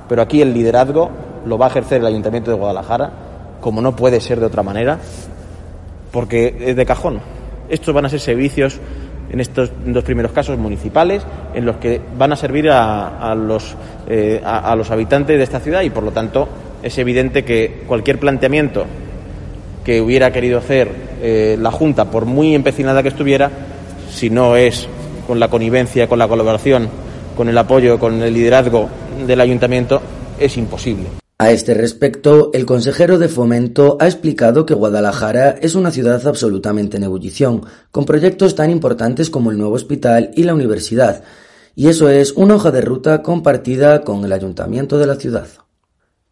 Pero 0.08 0.22
aquí 0.22 0.40
el 0.40 0.54
liderazgo 0.54 1.10
lo 1.44 1.58
va 1.58 1.66
a 1.66 1.68
ejercer 1.68 2.00
el 2.00 2.06
Ayuntamiento 2.06 2.52
de 2.52 2.56
Guadalajara, 2.56 3.10
como 3.60 3.82
no 3.82 3.96
puede 3.96 4.20
ser 4.20 4.38
de 4.38 4.46
otra 4.46 4.62
manera, 4.62 4.98
porque 6.12 6.56
es 6.60 6.76
de 6.76 6.86
cajón. 6.86 7.20
Estos 7.68 7.92
van 7.92 8.06
a 8.06 8.08
ser 8.08 8.20
servicios, 8.20 8.78
en 9.30 9.40
estos 9.40 9.72
dos 9.84 10.04
primeros 10.04 10.30
casos, 10.30 10.56
municipales, 10.58 11.26
en 11.54 11.64
los 11.64 11.76
que 11.78 12.00
van 12.16 12.32
a 12.32 12.36
servir 12.36 12.70
a, 12.70 13.34
los, 13.34 13.74
eh, 14.06 14.40
a 14.44 14.76
los 14.76 14.92
habitantes 14.92 15.36
de 15.36 15.42
esta 15.42 15.58
ciudad 15.58 15.82
y, 15.82 15.90
por 15.90 16.04
lo 16.04 16.12
tanto, 16.12 16.46
es 16.84 16.98
evidente 16.98 17.44
que 17.44 17.82
cualquier 17.88 18.20
planteamiento 18.20 18.84
que 19.82 20.02
hubiera 20.02 20.30
querido 20.32 20.58
hacer 20.58 20.90
eh, 21.22 21.56
la 21.58 21.70
Junta, 21.70 22.10
por 22.10 22.26
muy 22.26 22.54
empecinada 22.54 23.02
que 23.02 23.08
estuviera, 23.08 23.50
si 24.10 24.28
no 24.28 24.54
es 24.56 24.86
con 25.26 25.40
la 25.40 25.48
connivencia, 25.48 26.06
con 26.06 26.18
la 26.18 26.28
colaboración, 26.28 26.88
con 27.36 27.48
el 27.48 27.56
apoyo, 27.56 27.98
con 27.98 28.22
el 28.22 28.34
liderazgo 28.34 28.90
del 29.26 29.40
ayuntamiento, 29.40 30.02
es 30.38 30.58
imposible. 30.58 31.06
A 31.38 31.50
este 31.50 31.72
respecto, 31.72 32.50
el 32.52 32.66
consejero 32.66 33.18
de 33.18 33.28
Fomento 33.28 33.96
ha 33.98 34.06
explicado 34.06 34.66
que 34.66 34.74
Guadalajara 34.74 35.56
es 35.62 35.74
una 35.74 35.90
ciudad 35.90 36.26
absolutamente 36.26 36.98
en 36.98 37.04
ebullición, 37.04 37.62
con 37.90 38.04
proyectos 38.04 38.54
tan 38.54 38.70
importantes 38.70 39.30
como 39.30 39.50
el 39.50 39.56
nuevo 39.56 39.74
hospital 39.74 40.32
y 40.36 40.42
la 40.42 40.54
universidad, 40.54 41.24
y 41.74 41.88
eso 41.88 42.10
es 42.10 42.32
una 42.32 42.56
hoja 42.56 42.70
de 42.70 42.82
ruta 42.82 43.22
compartida 43.22 44.02
con 44.02 44.22
el 44.24 44.32
ayuntamiento 44.32 44.98
de 44.98 45.06
la 45.06 45.16
ciudad. 45.16 45.63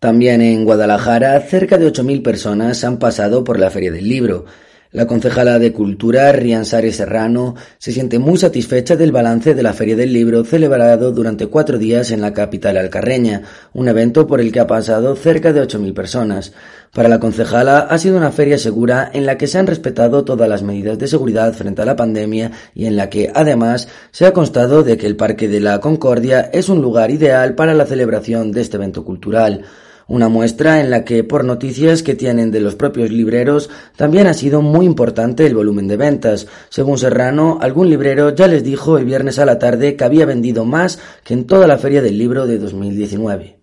También 0.03 0.43
en 0.43 0.65
Guadalajara, 0.65 1.41
cerca 1.43 1.79
de 1.79 1.87
8.000 1.87 2.25
personas 2.25 2.83
han 2.83 2.99
pasado 2.99 3.45
por 3.45 3.61
la 3.61 3.71
Feria 3.71 3.93
del 3.93 4.09
Libro, 4.09 4.47
la 4.91 5.07
concejala 5.07 5.61
de 5.61 5.73
Cultura, 5.73 6.33
Rian 6.33 6.65
Serrano, 6.67 7.55
se 7.79 7.93
siente 7.93 8.19
muy 8.19 8.37
satisfecha 8.37 8.97
del 8.97 9.13
balance 9.13 9.55
de 9.55 9.63
la 9.63 9.73
Feria 9.73 9.95
del 9.95 10.13
Libro 10.13 10.45
celebrado 10.45 11.13
durante 11.13 11.47
cuatro 11.47 11.79
días 11.79 12.11
en 12.11 12.21
la 12.21 12.35
capital 12.35 12.77
alcarreña, 12.77 13.43
un 13.75 13.87
evento 13.87 14.27
por 14.27 14.41
el 14.41 14.51
que 14.51 14.59
ha 14.59 14.67
pasado 14.67 15.15
cerca 15.15 15.53
de 15.53 15.63
8.000 15.63 15.95
personas. 15.95 16.53
Para 16.93 17.09
la 17.09 17.21
concejala 17.21 17.79
ha 17.79 17.97
sido 17.97 18.19
una 18.19 18.33
feria 18.33 18.59
segura 18.59 19.09
en 19.15 19.25
la 19.25 19.39
que 19.39 19.47
se 19.47 19.59
han 19.59 19.69
respetado 19.69 20.25
todas 20.25 20.49
las 20.49 20.65
medidas 20.65 20.99
de 20.99 21.07
seguridad 21.07 21.55
frente 21.55 21.81
a 21.81 21.87
la 21.87 21.97
pandemia 21.97 22.51
y 22.75 22.87
en 22.87 22.97
la 22.97 23.09
que, 23.09 23.31
además, 23.33 23.87
se 24.11 24.27
ha 24.27 24.33
constado 24.33 24.83
de 24.83 24.99
que 24.99 25.07
el 25.07 25.15
Parque 25.15 25.47
de 25.49 25.61
la 25.61 25.79
Concordia 25.79 26.51
es 26.53 26.69
un 26.69 26.83
lugar 26.83 27.13
ideal 27.13 27.55
para 27.55 27.73
la 27.73 27.87
celebración 27.87 28.51
de 28.51 28.61
este 28.61 28.77
evento 28.79 29.05
cultural. 29.05 29.65
Una 30.09 30.29
muestra 30.29 30.81
en 30.81 30.91
la 30.91 31.05
que, 31.05 31.25
por 31.25 31.45
noticias 31.45 32.03
que 32.03 32.15
tienen 32.15 32.51
de 32.51 32.61
los 32.61 32.75
propios 32.75 33.11
libreros, 33.11 33.71
también 33.97 34.27
ha 34.27 34.35
sido 34.35 34.63
muy 34.63 34.87
importante 34.87 35.47
el 35.47 35.55
volumen 35.55 35.89
de 35.89 35.97
ventas. 35.97 36.47
Según 36.69 36.99
Serrano, 36.99 37.59
algún 37.61 37.89
librero 37.89 38.35
ya 38.35 38.47
les 38.47 38.65
dijo 38.65 38.99
el 38.99 39.05
viernes 39.05 39.39
a 39.39 39.45
la 39.45 39.59
tarde 39.59 39.97
que 39.97 40.05
había 40.05 40.27
vendido 40.27 40.65
más 40.65 40.99
que 41.25 41.35
en 41.35 41.47
toda 41.47 41.67
la 41.67 41.79
feria 41.79 42.03
del 42.03 42.19
libro 42.19 42.47
de 42.47 42.59
2019. 42.59 43.59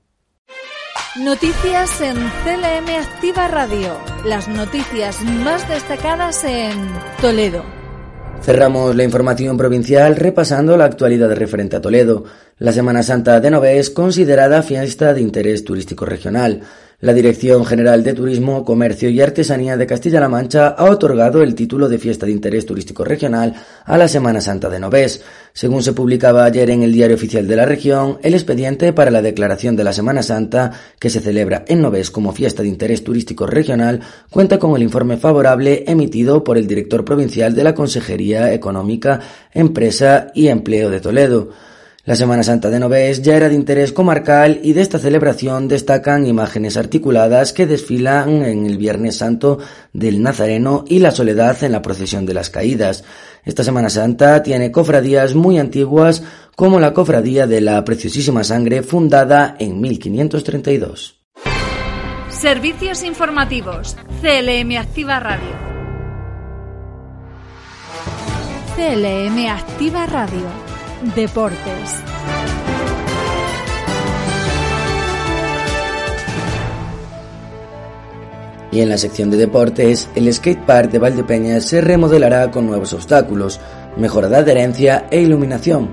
Noticias 1.17 2.01
en 2.01 2.15
CLM 2.15 3.01
Activa 3.01 3.47
Radio. 3.47 3.97
Las 4.25 4.47
noticias 4.47 5.21
más 5.23 5.67
destacadas 5.67 6.43
en 6.43 6.87
Toledo. 7.19 7.78
Cerramos 8.41 8.95
la 8.95 9.03
información 9.03 9.57
provincial 9.57 10.15
repasando 10.15 10.77
la 10.77 10.85
actualidad 10.85 11.33
referente 11.35 11.75
a 11.75 11.81
Toledo. 11.81 12.23
La 12.57 12.71
Semana 12.71 13.03
Santa 13.03 13.39
de 13.39 13.51
Nové 13.51 13.77
es 13.77 13.89
considerada 13.89 14.63
fiesta 14.63 15.13
de 15.13 15.21
interés 15.21 15.63
turístico 15.63 16.05
regional. 16.05 16.61
La 17.01 17.13
Dirección 17.13 17.63
General 17.63 18.03
de 18.03 18.13
Turismo, 18.13 18.65
Comercio 18.65 19.09
y 19.09 19.21
Artesanía 19.21 19.77
de 19.77 19.87
Castilla-La 19.87 20.27
Mancha 20.27 20.67
ha 20.67 20.83
otorgado 20.91 21.41
el 21.41 21.55
título 21.55 21.87
de 21.87 21.97
Fiesta 21.97 22.25
de 22.25 22.33
Interés 22.33 22.65
Turístico 22.65 23.05
Regional 23.05 23.55
a 23.85 23.97
la 23.97 24.09
Semana 24.09 24.41
Santa 24.41 24.69
de 24.69 24.81
Novés. 24.81 25.23
Según 25.53 25.81
se 25.81 25.93
publicaba 25.93 26.43
ayer 26.43 26.69
en 26.71 26.83
el 26.83 26.91
Diario 26.91 27.15
Oficial 27.15 27.47
de 27.47 27.55
la 27.55 27.63
región, 27.63 28.17
el 28.21 28.33
expediente 28.33 28.91
para 28.91 29.11
la 29.11 29.21
declaración 29.21 29.77
de 29.77 29.85
la 29.85 29.93
Semana 29.93 30.23
Santa, 30.23 30.73
que 30.99 31.09
se 31.09 31.21
celebra 31.21 31.63
en 31.69 31.81
Novés 31.81 32.11
como 32.11 32.33
Fiesta 32.33 32.63
de 32.63 32.67
Interés 32.67 33.01
Turístico 33.01 33.47
Regional, 33.47 34.01
cuenta 34.29 34.59
con 34.59 34.75
el 34.75 34.83
informe 34.83 35.15
favorable 35.15 35.85
emitido 35.87 36.43
por 36.43 36.57
el 36.57 36.67
director 36.67 37.05
provincial 37.05 37.55
de 37.55 37.63
la 37.63 37.75
Consejería 37.75 38.51
Económica, 38.51 39.21
Empresa 39.53 40.31
y 40.35 40.49
Empleo 40.49 40.89
de 40.89 40.99
Toledo. 40.99 41.68
La 42.09 42.15
Semana 42.15 42.41
Santa 42.41 42.71
de 42.71 42.79
Novés 42.79 43.21
ya 43.21 43.35
era 43.35 43.49
de 43.49 43.53
interés 43.53 43.93
comarcal 43.93 44.61
y 44.63 44.73
de 44.73 44.81
esta 44.81 44.97
celebración 44.97 45.67
destacan 45.67 46.25
imágenes 46.25 46.75
articuladas 46.75 47.53
que 47.53 47.67
desfilan 47.67 48.43
en 48.45 48.65
el 48.65 48.79
Viernes 48.79 49.17
Santo 49.17 49.59
del 49.93 50.23
Nazareno 50.23 50.85
y 50.87 50.97
la 50.97 51.11
Soledad 51.11 51.63
en 51.63 51.71
la 51.71 51.83
procesión 51.83 52.25
de 52.25 52.33
las 52.33 52.49
Caídas. 52.49 53.03
Esta 53.45 53.63
Semana 53.63 53.91
Santa 53.91 54.41
tiene 54.41 54.71
cofradías 54.71 55.35
muy 55.35 55.59
antiguas 55.59 56.23
como 56.55 56.79
la 56.79 56.95
Cofradía 56.95 57.45
de 57.45 57.61
la 57.61 57.85
Preciosísima 57.85 58.43
Sangre 58.43 58.81
fundada 58.81 59.55
en 59.59 59.79
1532. 59.79 61.15
Servicios 62.29 63.03
informativos. 63.03 63.95
CLM 64.23 64.77
Activa 64.79 65.19
Radio. 65.19 65.69
CLM 68.75 69.47
Activa 69.47 70.07
Radio 70.07 70.68
Deportes. 71.01 72.03
Y 78.71 78.81
en 78.81 78.89
la 78.89 78.97
sección 78.97 79.31
de 79.31 79.37
deportes, 79.37 80.09
el 80.15 80.31
skatepark 80.33 80.91
de 80.91 80.99
Valdepeñas 80.99 81.63
se 81.63 81.79
remodelará 81.79 82.51
con 82.51 82.67
nuevos 82.67 82.91
obstáculos, 82.91 83.61
mejora 83.95 84.27
de 84.27 84.37
adherencia 84.37 85.07
e 85.09 85.21
iluminación. 85.21 85.89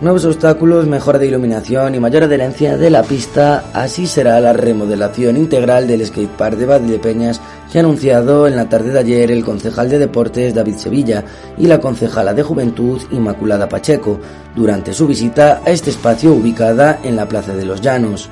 Nuevos 0.00 0.24
obstáculos, 0.24 0.86
mejora 0.86 1.20
de 1.20 1.28
iluminación 1.28 1.94
y 1.94 2.00
mayor 2.00 2.24
adherencia 2.24 2.76
de 2.76 2.90
la 2.90 3.04
pista, 3.04 3.64
así 3.72 4.08
será 4.08 4.40
la 4.40 4.52
remodelación 4.52 5.36
integral 5.36 5.86
del 5.86 6.04
skatepark 6.04 6.56
de 6.56 6.66
Valdepeñas 6.66 7.40
que 7.70 7.78
ha 7.78 7.82
anunciado 7.82 8.46
en 8.46 8.56
la 8.56 8.68
tarde 8.68 8.92
de 8.92 8.98
ayer 8.98 9.30
el 9.30 9.44
concejal 9.44 9.88
de 9.88 9.98
deportes 9.98 10.54
David 10.54 10.76
Sevilla 10.76 11.24
y 11.56 11.66
la 11.66 11.78
concejala 11.78 12.34
de 12.34 12.42
juventud 12.42 13.00
Inmaculada 13.10 13.68
Pacheco 13.68 14.18
durante 14.56 14.92
su 14.92 15.06
visita 15.06 15.62
a 15.64 15.70
este 15.70 15.90
espacio 15.90 16.32
ubicada 16.32 17.00
en 17.02 17.16
la 17.16 17.28
Plaza 17.28 17.54
de 17.54 17.64
los 17.64 17.80
Llanos. 17.80 18.28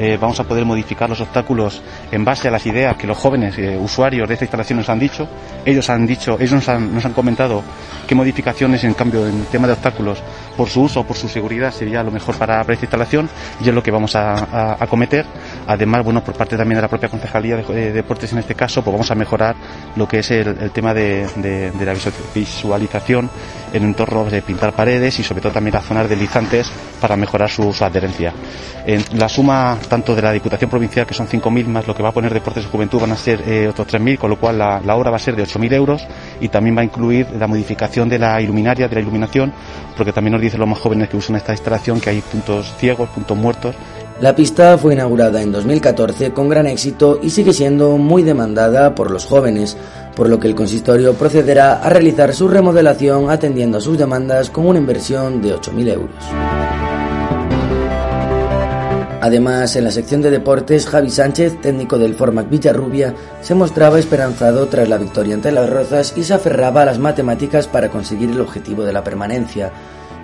Eh, 0.00 0.16
vamos 0.20 0.38
a 0.38 0.44
poder 0.44 0.64
modificar 0.64 1.10
los 1.10 1.20
obstáculos 1.20 1.82
en 2.12 2.24
base 2.24 2.46
a 2.46 2.52
las 2.52 2.64
ideas 2.66 2.96
que 2.96 3.08
los 3.08 3.18
jóvenes 3.18 3.58
eh, 3.58 3.76
usuarios 3.76 4.28
de 4.28 4.34
esta 4.34 4.44
instalación 4.44 4.78
nos 4.78 4.88
han 4.88 5.00
dicho. 5.00 5.26
Ellos 5.64 5.90
han 5.90 6.06
dicho, 6.06 6.36
ellos 6.38 6.52
nos 6.52 6.68
han, 6.68 6.94
nos 6.94 7.04
han 7.04 7.12
comentado 7.12 7.64
qué 8.06 8.14
modificaciones 8.14 8.84
en 8.84 8.94
cambio 8.94 9.26
en 9.26 9.44
tema 9.46 9.66
de 9.66 9.72
obstáculos 9.72 10.22
por 10.58 10.68
su 10.68 10.82
uso, 10.82 11.04
por 11.04 11.16
su 11.16 11.28
seguridad 11.28 11.72
sería 11.72 12.02
lo 12.02 12.10
mejor 12.10 12.36
para, 12.36 12.60
esta 12.62 12.84
instalación 12.84 13.30
y 13.60 13.68
es 13.68 13.74
lo 13.74 13.80
que 13.80 13.92
vamos 13.92 14.16
a, 14.16 14.76
acometer. 14.82 15.24
Además, 15.68 16.04
bueno, 16.04 16.24
por 16.24 16.34
parte 16.34 16.56
también 16.56 16.78
de 16.78 16.82
la 16.82 16.88
propia 16.88 17.08
Concejalía 17.08 17.56
de, 17.56 17.92
Deportes 17.92 18.32
en 18.32 18.38
este 18.38 18.56
caso, 18.56 18.82
pues 18.82 18.92
vamos 18.92 19.08
a 19.08 19.14
mejorar 19.14 19.54
lo 19.94 20.08
que 20.08 20.18
es 20.18 20.30
el, 20.32 20.72
tema 20.72 20.92
de, 20.92 21.28
la 21.80 21.94
visualización 22.34 23.30
en 23.72 23.84
entornos 23.84 24.32
de 24.32 24.42
pintar 24.42 24.72
paredes 24.72 25.20
y 25.20 25.22
sobre 25.22 25.40
todo 25.40 25.52
también 25.52 25.74
las 25.74 25.84
zonas 25.84 26.08
deslizantes 26.08 26.72
para 27.00 27.16
mejorar 27.16 27.48
su, 27.48 27.72
adherencia. 27.80 28.32
En 28.84 29.04
la 29.16 29.28
suma 29.28 29.78
tanto 29.88 30.16
de 30.16 30.22
la 30.22 30.32
Diputación 30.32 30.68
Provincial, 30.68 31.06
que 31.06 31.14
son 31.14 31.28
5.000 31.28 31.66
más 31.66 31.86
lo 31.86 31.94
que 31.94 32.02
va 32.02 32.08
a 32.08 32.12
poner 32.12 32.34
Deportes 32.34 32.64
de 32.64 32.70
Juventud, 32.70 33.00
van 33.00 33.12
a 33.12 33.16
ser 33.16 33.42
eh, 33.46 33.68
otros 33.68 33.86
3.000, 33.86 34.18
con 34.18 34.30
lo 34.30 34.40
cual 34.40 34.58
la, 34.58 34.80
la 34.84 34.96
obra 34.96 35.10
va 35.10 35.18
a 35.18 35.20
ser 35.20 35.36
de 35.36 35.44
8.000 35.44 35.72
euros 35.72 36.06
y 36.40 36.48
también 36.48 36.76
va 36.76 36.80
a 36.80 36.84
incluir 36.84 37.28
la 37.38 37.46
modificación 37.46 38.08
de 38.08 38.18
la 38.18 38.40
iluminaria, 38.40 38.88
de 38.88 38.94
la 38.96 39.00
iluminación, 39.00 39.52
porque 39.96 40.12
también 40.12 40.32
nos 40.32 40.40
dicen 40.48 40.60
los 40.60 40.68
más 40.68 40.78
jóvenes 40.78 41.08
que 41.08 41.16
usan 41.16 41.36
esta 41.36 41.52
instalación 41.52 42.00
que 42.00 42.10
hay 42.10 42.20
puntos 42.20 42.74
ciegos, 42.78 43.08
puntos 43.10 43.36
muertos. 43.36 43.74
La 44.20 44.34
pista 44.34 44.76
fue 44.76 44.94
inaugurada 44.94 45.40
en 45.40 45.52
2014 45.52 46.32
con 46.32 46.48
gran 46.48 46.66
éxito 46.66 47.20
y 47.22 47.30
sigue 47.30 47.52
siendo 47.52 47.96
muy 47.98 48.24
demandada 48.24 48.94
por 48.94 49.12
los 49.12 49.24
jóvenes, 49.24 49.76
por 50.16 50.28
lo 50.28 50.40
que 50.40 50.48
el 50.48 50.56
consistorio 50.56 51.14
procederá 51.14 51.74
a 51.74 51.88
realizar 51.88 52.34
su 52.34 52.48
remodelación 52.48 53.30
atendiendo 53.30 53.78
a 53.78 53.80
sus 53.80 53.96
demandas 53.96 54.50
con 54.50 54.66
una 54.66 54.80
inversión 54.80 55.40
de 55.40 55.54
8.000 55.54 55.92
euros. 55.92 56.24
Además, 59.20 59.74
en 59.76 59.84
la 59.84 59.90
sección 59.90 60.22
de 60.22 60.30
deportes, 60.30 60.86
Javi 60.86 61.10
Sánchez, 61.10 61.60
técnico 61.60 61.98
del 61.98 62.14
Formac 62.14 62.48
Villarrubia, 62.48 63.14
se 63.40 63.54
mostraba 63.54 63.98
esperanzado 63.98 64.68
tras 64.68 64.88
la 64.88 64.96
victoria 64.96 65.34
ante 65.34 65.52
las 65.52 65.68
Rozas 65.68 66.14
y 66.16 66.22
se 66.22 66.34
aferraba 66.34 66.82
a 66.82 66.86
las 66.86 66.98
matemáticas 66.98 67.66
para 67.66 67.90
conseguir 67.90 68.30
el 68.30 68.40
objetivo 68.40 68.84
de 68.84 68.92
la 68.92 69.04
permanencia. 69.04 69.72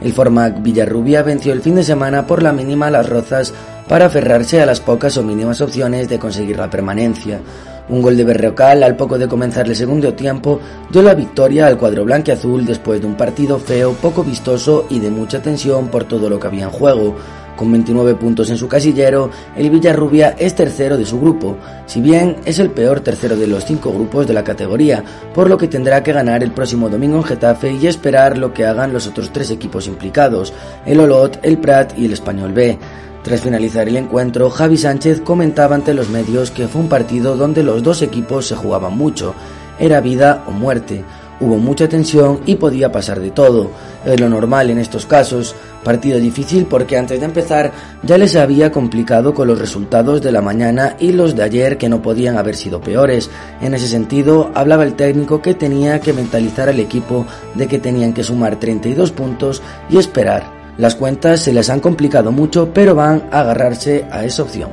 El 0.04 0.12
Formac 0.12 0.62
Villarrubia 0.62 1.22
venció 1.22 1.54
el 1.54 1.62
fin 1.62 1.76
de 1.76 1.82
semana 1.82 2.26
por 2.26 2.42
la 2.42 2.52
mínima 2.52 2.88
a 2.88 2.90
las 2.90 3.08
Rozas 3.08 3.54
para 3.88 4.04
aferrarse 4.04 4.60
a 4.60 4.66
las 4.66 4.78
pocas 4.78 5.16
o 5.16 5.22
mínimas 5.22 5.62
opciones 5.62 6.10
de 6.10 6.18
conseguir 6.18 6.58
la 6.58 6.68
permanencia. 6.68 7.40
Un 7.88 8.02
gol 8.02 8.14
de 8.14 8.24
Berrocal 8.24 8.82
al 8.82 8.96
poco 8.96 9.16
de 9.16 9.28
comenzar 9.28 9.66
el 9.66 9.74
segundo 9.74 10.12
tiempo 10.12 10.60
dio 10.90 11.00
la 11.00 11.14
victoria 11.14 11.66
al 11.66 11.78
cuadro 11.78 12.04
blanqueazul 12.04 12.66
después 12.66 13.00
de 13.00 13.06
un 13.06 13.14
partido 13.14 13.58
feo, 13.58 13.94
poco 13.94 14.22
vistoso 14.22 14.84
y 14.90 15.00
de 15.00 15.10
mucha 15.10 15.40
tensión 15.40 15.88
por 15.88 16.04
todo 16.04 16.28
lo 16.28 16.38
que 16.38 16.48
había 16.48 16.64
en 16.64 16.70
juego. 16.70 17.16
Con 17.56 17.70
29 17.70 18.16
puntos 18.16 18.50
en 18.50 18.56
su 18.56 18.66
casillero, 18.66 19.30
el 19.56 19.70
Villarrubia 19.70 20.34
es 20.36 20.54
tercero 20.56 20.96
de 20.96 21.06
su 21.06 21.20
grupo, 21.20 21.56
si 21.86 22.00
bien 22.00 22.36
es 22.44 22.58
el 22.58 22.70
peor 22.70 23.00
tercero 23.00 23.36
de 23.36 23.46
los 23.46 23.64
cinco 23.64 23.92
grupos 23.92 24.26
de 24.26 24.34
la 24.34 24.42
categoría, 24.42 25.04
por 25.32 25.48
lo 25.48 25.56
que 25.56 25.68
tendrá 25.68 26.02
que 26.02 26.12
ganar 26.12 26.42
el 26.42 26.50
próximo 26.50 26.88
domingo 26.88 27.18
en 27.18 27.24
Getafe 27.24 27.72
y 27.72 27.86
esperar 27.86 28.38
lo 28.38 28.52
que 28.52 28.66
hagan 28.66 28.92
los 28.92 29.06
otros 29.06 29.32
tres 29.32 29.50
equipos 29.50 29.86
implicados, 29.86 30.52
el 30.84 30.98
Olot, 30.98 31.38
el 31.42 31.58
Prat 31.58 31.96
y 31.96 32.06
el 32.06 32.12
Español 32.12 32.52
B. 32.52 32.76
Tras 33.22 33.40
finalizar 33.40 33.88
el 33.88 33.96
encuentro, 33.96 34.50
Javi 34.50 34.76
Sánchez 34.76 35.20
comentaba 35.20 35.76
ante 35.76 35.94
los 35.94 36.10
medios 36.10 36.50
que 36.50 36.68
fue 36.68 36.82
un 36.82 36.88
partido 36.88 37.36
donde 37.36 37.62
los 37.62 37.82
dos 37.82 38.02
equipos 38.02 38.46
se 38.46 38.56
jugaban 38.56 38.98
mucho, 38.98 39.34
era 39.78 40.00
vida 40.00 40.44
o 40.46 40.50
muerte, 40.50 41.04
Hubo 41.40 41.58
mucha 41.58 41.88
tensión 41.88 42.40
y 42.46 42.56
podía 42.56 42.92
pasar 42.92 43.20
de 43.20 43.30
todo. 43.30 43.70
Es 44.04 44.20
lo 44.20 44.28
normal 44.28 44.70
en 44.70 44.78
estos 44.78 45.06
casos. 45.06 45.54
Partido 45.82 46.18
difícil 46.18 46.66
porque 46.66 46.96
antes 46.96 47.20
de 47.20 47.26
empezar 47.26 47.72
ya 48.02 48.16
les 48.16 48.36
había 48.36 48.72
complicado 48.72 49.34
con 49.34 49.48
los 49.48 49.58
resultados 49.58 50.22
de 50.22 50.32
la 50.32 50.40
mañana 50.40 50.96
y 50.98 51.12
los 51.12 51.34
de 51.34 51.42
ayer 51.42 51.76
que 51.76 51.88
no 51.88 52.00
podían 52.00 52.38
haber 52.38 52.56
sido 52.56 52.80
peores. 52.80 53.30
En 53.60 53.74
ese 53.74 53.88
sentido, 53.88 54.50
hablaba 54.54 54.84
el 54.84 54.94
técnico 54.94 55.42
que 55.42 55.54
tenía 55.54 56.00
que 56.00 56.12
mentalizar 56.12 56.68
al 56.68 56.80
equipo 56.80 57.26
de 57.54 57.66
que 57.66 57.78
tenían 57.78 58.12
que 58.12 58.22
sumar 58.22 58.58
32 58.58 59.10
puntos 59.12 59.62
y 59.90 59.98
esperar. 59.98 60.64
Las 60.78 60.94
cuentas 60.94 61.40
se 61.40 61.52
les 61.52 61.70
han 61.70 61.80
complicado 61.80 62.32
mucho, 62.32 62.70
pero 62.72 62.94
van 62.94 63.24
a 63.30 63.40
agarrarse 63.40 64.06
a 64.10 64.24
esa 64.24 64.42
opción. 64.42 64.70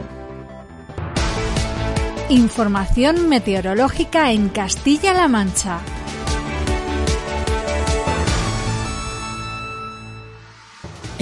Información 2.30 3.28
meteorológica 3.28 4.32
en 4.32 4.48
Castilla-La 4.50 5.28
Mancha. 5.28 5.80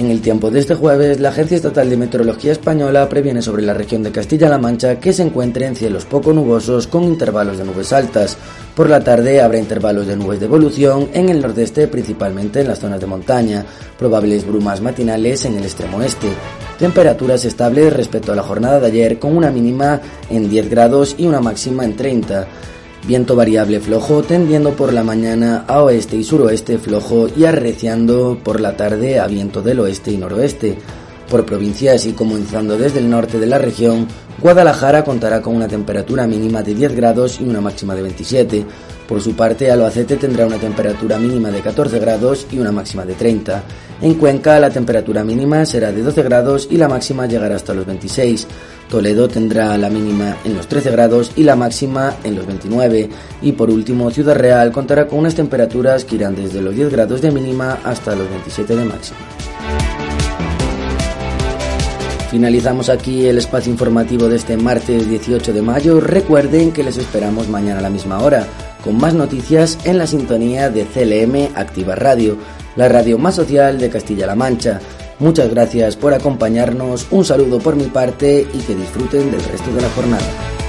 En 0.00 0.10
el 0.10 0.22
tiempo 0.22 0.50
de 0.50 0.60
este 0.60 0.74
jueves, 0.74 1.20
la 1.20 1.28
Agencia 1.28 1.56
Estatal 1.56 1.90
de 1.90 1.96
Meteorología 1.98 2.52
Española 2.52 3.06
previene 3.06 3.42
sobre 3.42 3.60
la 3.60 3.74
región 3.74 4.02
de 4.02 4.10
Castilla-La 4.10 4.56
Mancha 4.56 4.98
que 4.98 5.12
se 5.12 5.22
encuentre 5.22 5.66
en 5.66 5.76
cielos 5.76 6.06
poco 6.06 6.32
nubosos 6.32 6.86
con 6.86 7.04
intervalos 7.04 7.58
de 7.58 7.64
nubes 7.64 7.92
altas. 7.92 8.38
Por 8.74 8.88
la 8.88 9.04
tarde 9.04 9.42
habrá 9.42 9.58
intervalos 9.58 10.06
de 10.06 10.16
nubes 10.16 10.40
de 10.40 10.46
evolución 10.46 11.10
en 11.12 11.28
el 11.28 11.42
nordeste, 11.42 11.86
principalmente 11.86 12.62
en 12.62 12.68
las 12.68 12.78
zonas 12.78 12.98
de 12.98 13.06
montaña, 13.08 13.66
probables 13.98 14.46
brumas 14.46 14.80
matinales 14.80 15.44
en 15.44 15.58
el 15.58 15.64
extremo 15.64 16.00
este. 16.00 16.28
Temperaturas 16.78 17.44
estables 17.44 17.92
respecto 17.92 18.32
a 18.32 18.36
la 18.36 18.42
jornada 18.42 18.80
de 18.80 18.86
ayer 18.86 19.18
con 19.18 19.36
una 19.36 19.50
mínima 19.50 20.00
en 20.30 20.48
10 20.48 20.70
grados 20.70 21.14
y 21.18 21.26
una 21.26 21.42
máxima 21.42 21.84
en 21.84 21.94
30. 21.94 22.48
Viento 23.06 23.34
variable 23.34 23.80
flojo 23.80 24.22
tendiendo 24.22 24.72
por 24.72 24.92
la 24.92 25.02
mañana 25.02 25.64
a 25.66 25.82
oeste 25.82 26.16
y 26.16 26.24
suroeste 26.24 26.78
flojo 26.78 27.28
y 27.34 27.44
arreciando 27.44 28.38
por 28.44 28.60
la 28.60 28.76
tarde 28.76 29.18
a 29.18 29.26
viento 29.26 29.62
del 29.62 29.80
oeste 29.80 30.12
y 30.12 30.18
noroeste. 30.18 30.76
Por 31.30 31.46
provincias 31.46 32.06
y 32.06 32.12
comenzando 32.12 32.76
desde 32.76 32.98
el 32.98 33.08
norte 33.08 33.38
de 33.38 33.46
la 33.46 33.58
región, 33.58 34.06
Guadalajara 34.40 35.04
contará 35.04 35.40
con 35.40 35.56
una 35.56 35.68
temperatura 35.68 36.26
mínima 36.26 36.62
de 36.62 36.74
10 36.74 36.94
grados 36.94 37.40
y 37.40 37.44
una 37.44 37.60
máxima 37.60 37.94
de 37.94 38.02
27. 38.02 38.64
Por 39.10 39.20
su 39.20 39.34
parte, 39.34 39.68
Albacete 39.68 40.16
tendrá 40.16 40.46
una 40.46 40.58
temperatura 40.58 41.18
mínima 41.18 41.50
de 41.50 41.60
14 41.60 41.98
grados 41.98 42.46
y 42.52 42.60
una 42.60 42.70
máxima 42.70 43.04
de 43.04 43.14
30. 43.14 43.60
En 44.02 44.14
Cuenca, 44.14 44.60
la 44.60 44.70
temperatura 44.70 45.24
mínima 45.24 45.66
será 45.66 45.90
de 45.90 46.00
12 46.00 46.22
grados 46.22 46.68
y 46.70 46.76
la 46.76 46.86
máxima 46.86 47.26
llegará 47.26 47.56
hasta 47.56 47.74
los 47.74 47.84
26. 47.86 48.46
Toledo 48.88 49.26
tendrá 49.26 49.76
la 49.78 49.90
mínima 49.90 50.36
en 50.44 50.54
los 50.54 50.68
13 50.68 50.92
grados 50.92 51.32
y 51.34 51.42
la 51.42 51.56
máxima 51.56 52.18
en 52.22 52.36
los 52.36 52.46
29. 52.46 53.10
Y 53.42 53.50
por 53.50 53.68
último, 53.68 54.12
Ciudad 54.12 54.36
Real 54.36 54.70
contará 54.70 55.08
con 55.08 55.18
unas 55.18 55.34
temperaturas 55.34 56.04
que 56.04 56.14
irán 56.14 56.36
desde 56.36 56.62
los 56.62 56.76
10 56.76 56.90
grados 56.90 57.20
de 57.20 57.32
mínima 57.32 57.80
hasta 57.82 58.14
los 58.14 58.30
27 58.30 58.76
de 58.76 58.84
máxima. 58.84 59.18
Finalizamos 62.30 62.88
aquí 62.88 63.26
el 63.26 63.38
espacio 63.38 63.72
informativo 63.72 64.28
de 64.28 64.36
este 64.36 64.56
martes 64.56 65.08
18 65.08 65.52
de 65.52 65.62
mayo. 65.62 66.00
Recuerden 66.00 66.70
que 66.70 66.84
les 66.84 66.96
esperamos 66.96 67.48
mañana 67.48 67.80
a 67.80 67.82
la 67.82 67.90
misma 67.90 68.20
hora, 68.20 68.46
con 68.82 68.98
más 68.98 69.14
noticias 69.14 69.78
en 69.84 69.98
la 69.98 70.06
sintonía 70.06 70.70
de 70.70 70.84
CLM 70.84 71.56
Activa 71.56 71.94
Radio, 71.94 72.36
la 72.76 72.88
radio 72.88 73.18
más 73.18 73.34
social 73.36 73.78
de 73.78 73.90
Castilla-La 73.90 74.34
Mancha. 74.34 74.80
Muchas 75.18 75.50
gracias 75.50 75.96
por 75.96 76.14
acompañarnos, 76.14 77.06
un 77.10 77.24
saludo 77.24 77.58
por 77.58 77.76
mi 77.76 77.84
parte 77.84 78.46
y 78.52 78.58
que 78.58 78.74
disfruten 78.74 79.30
del 79.30 79.44
resto 79.44 79.72
de 79.72 79.82
la 79.82 79.90
jornada. 79.90 80.59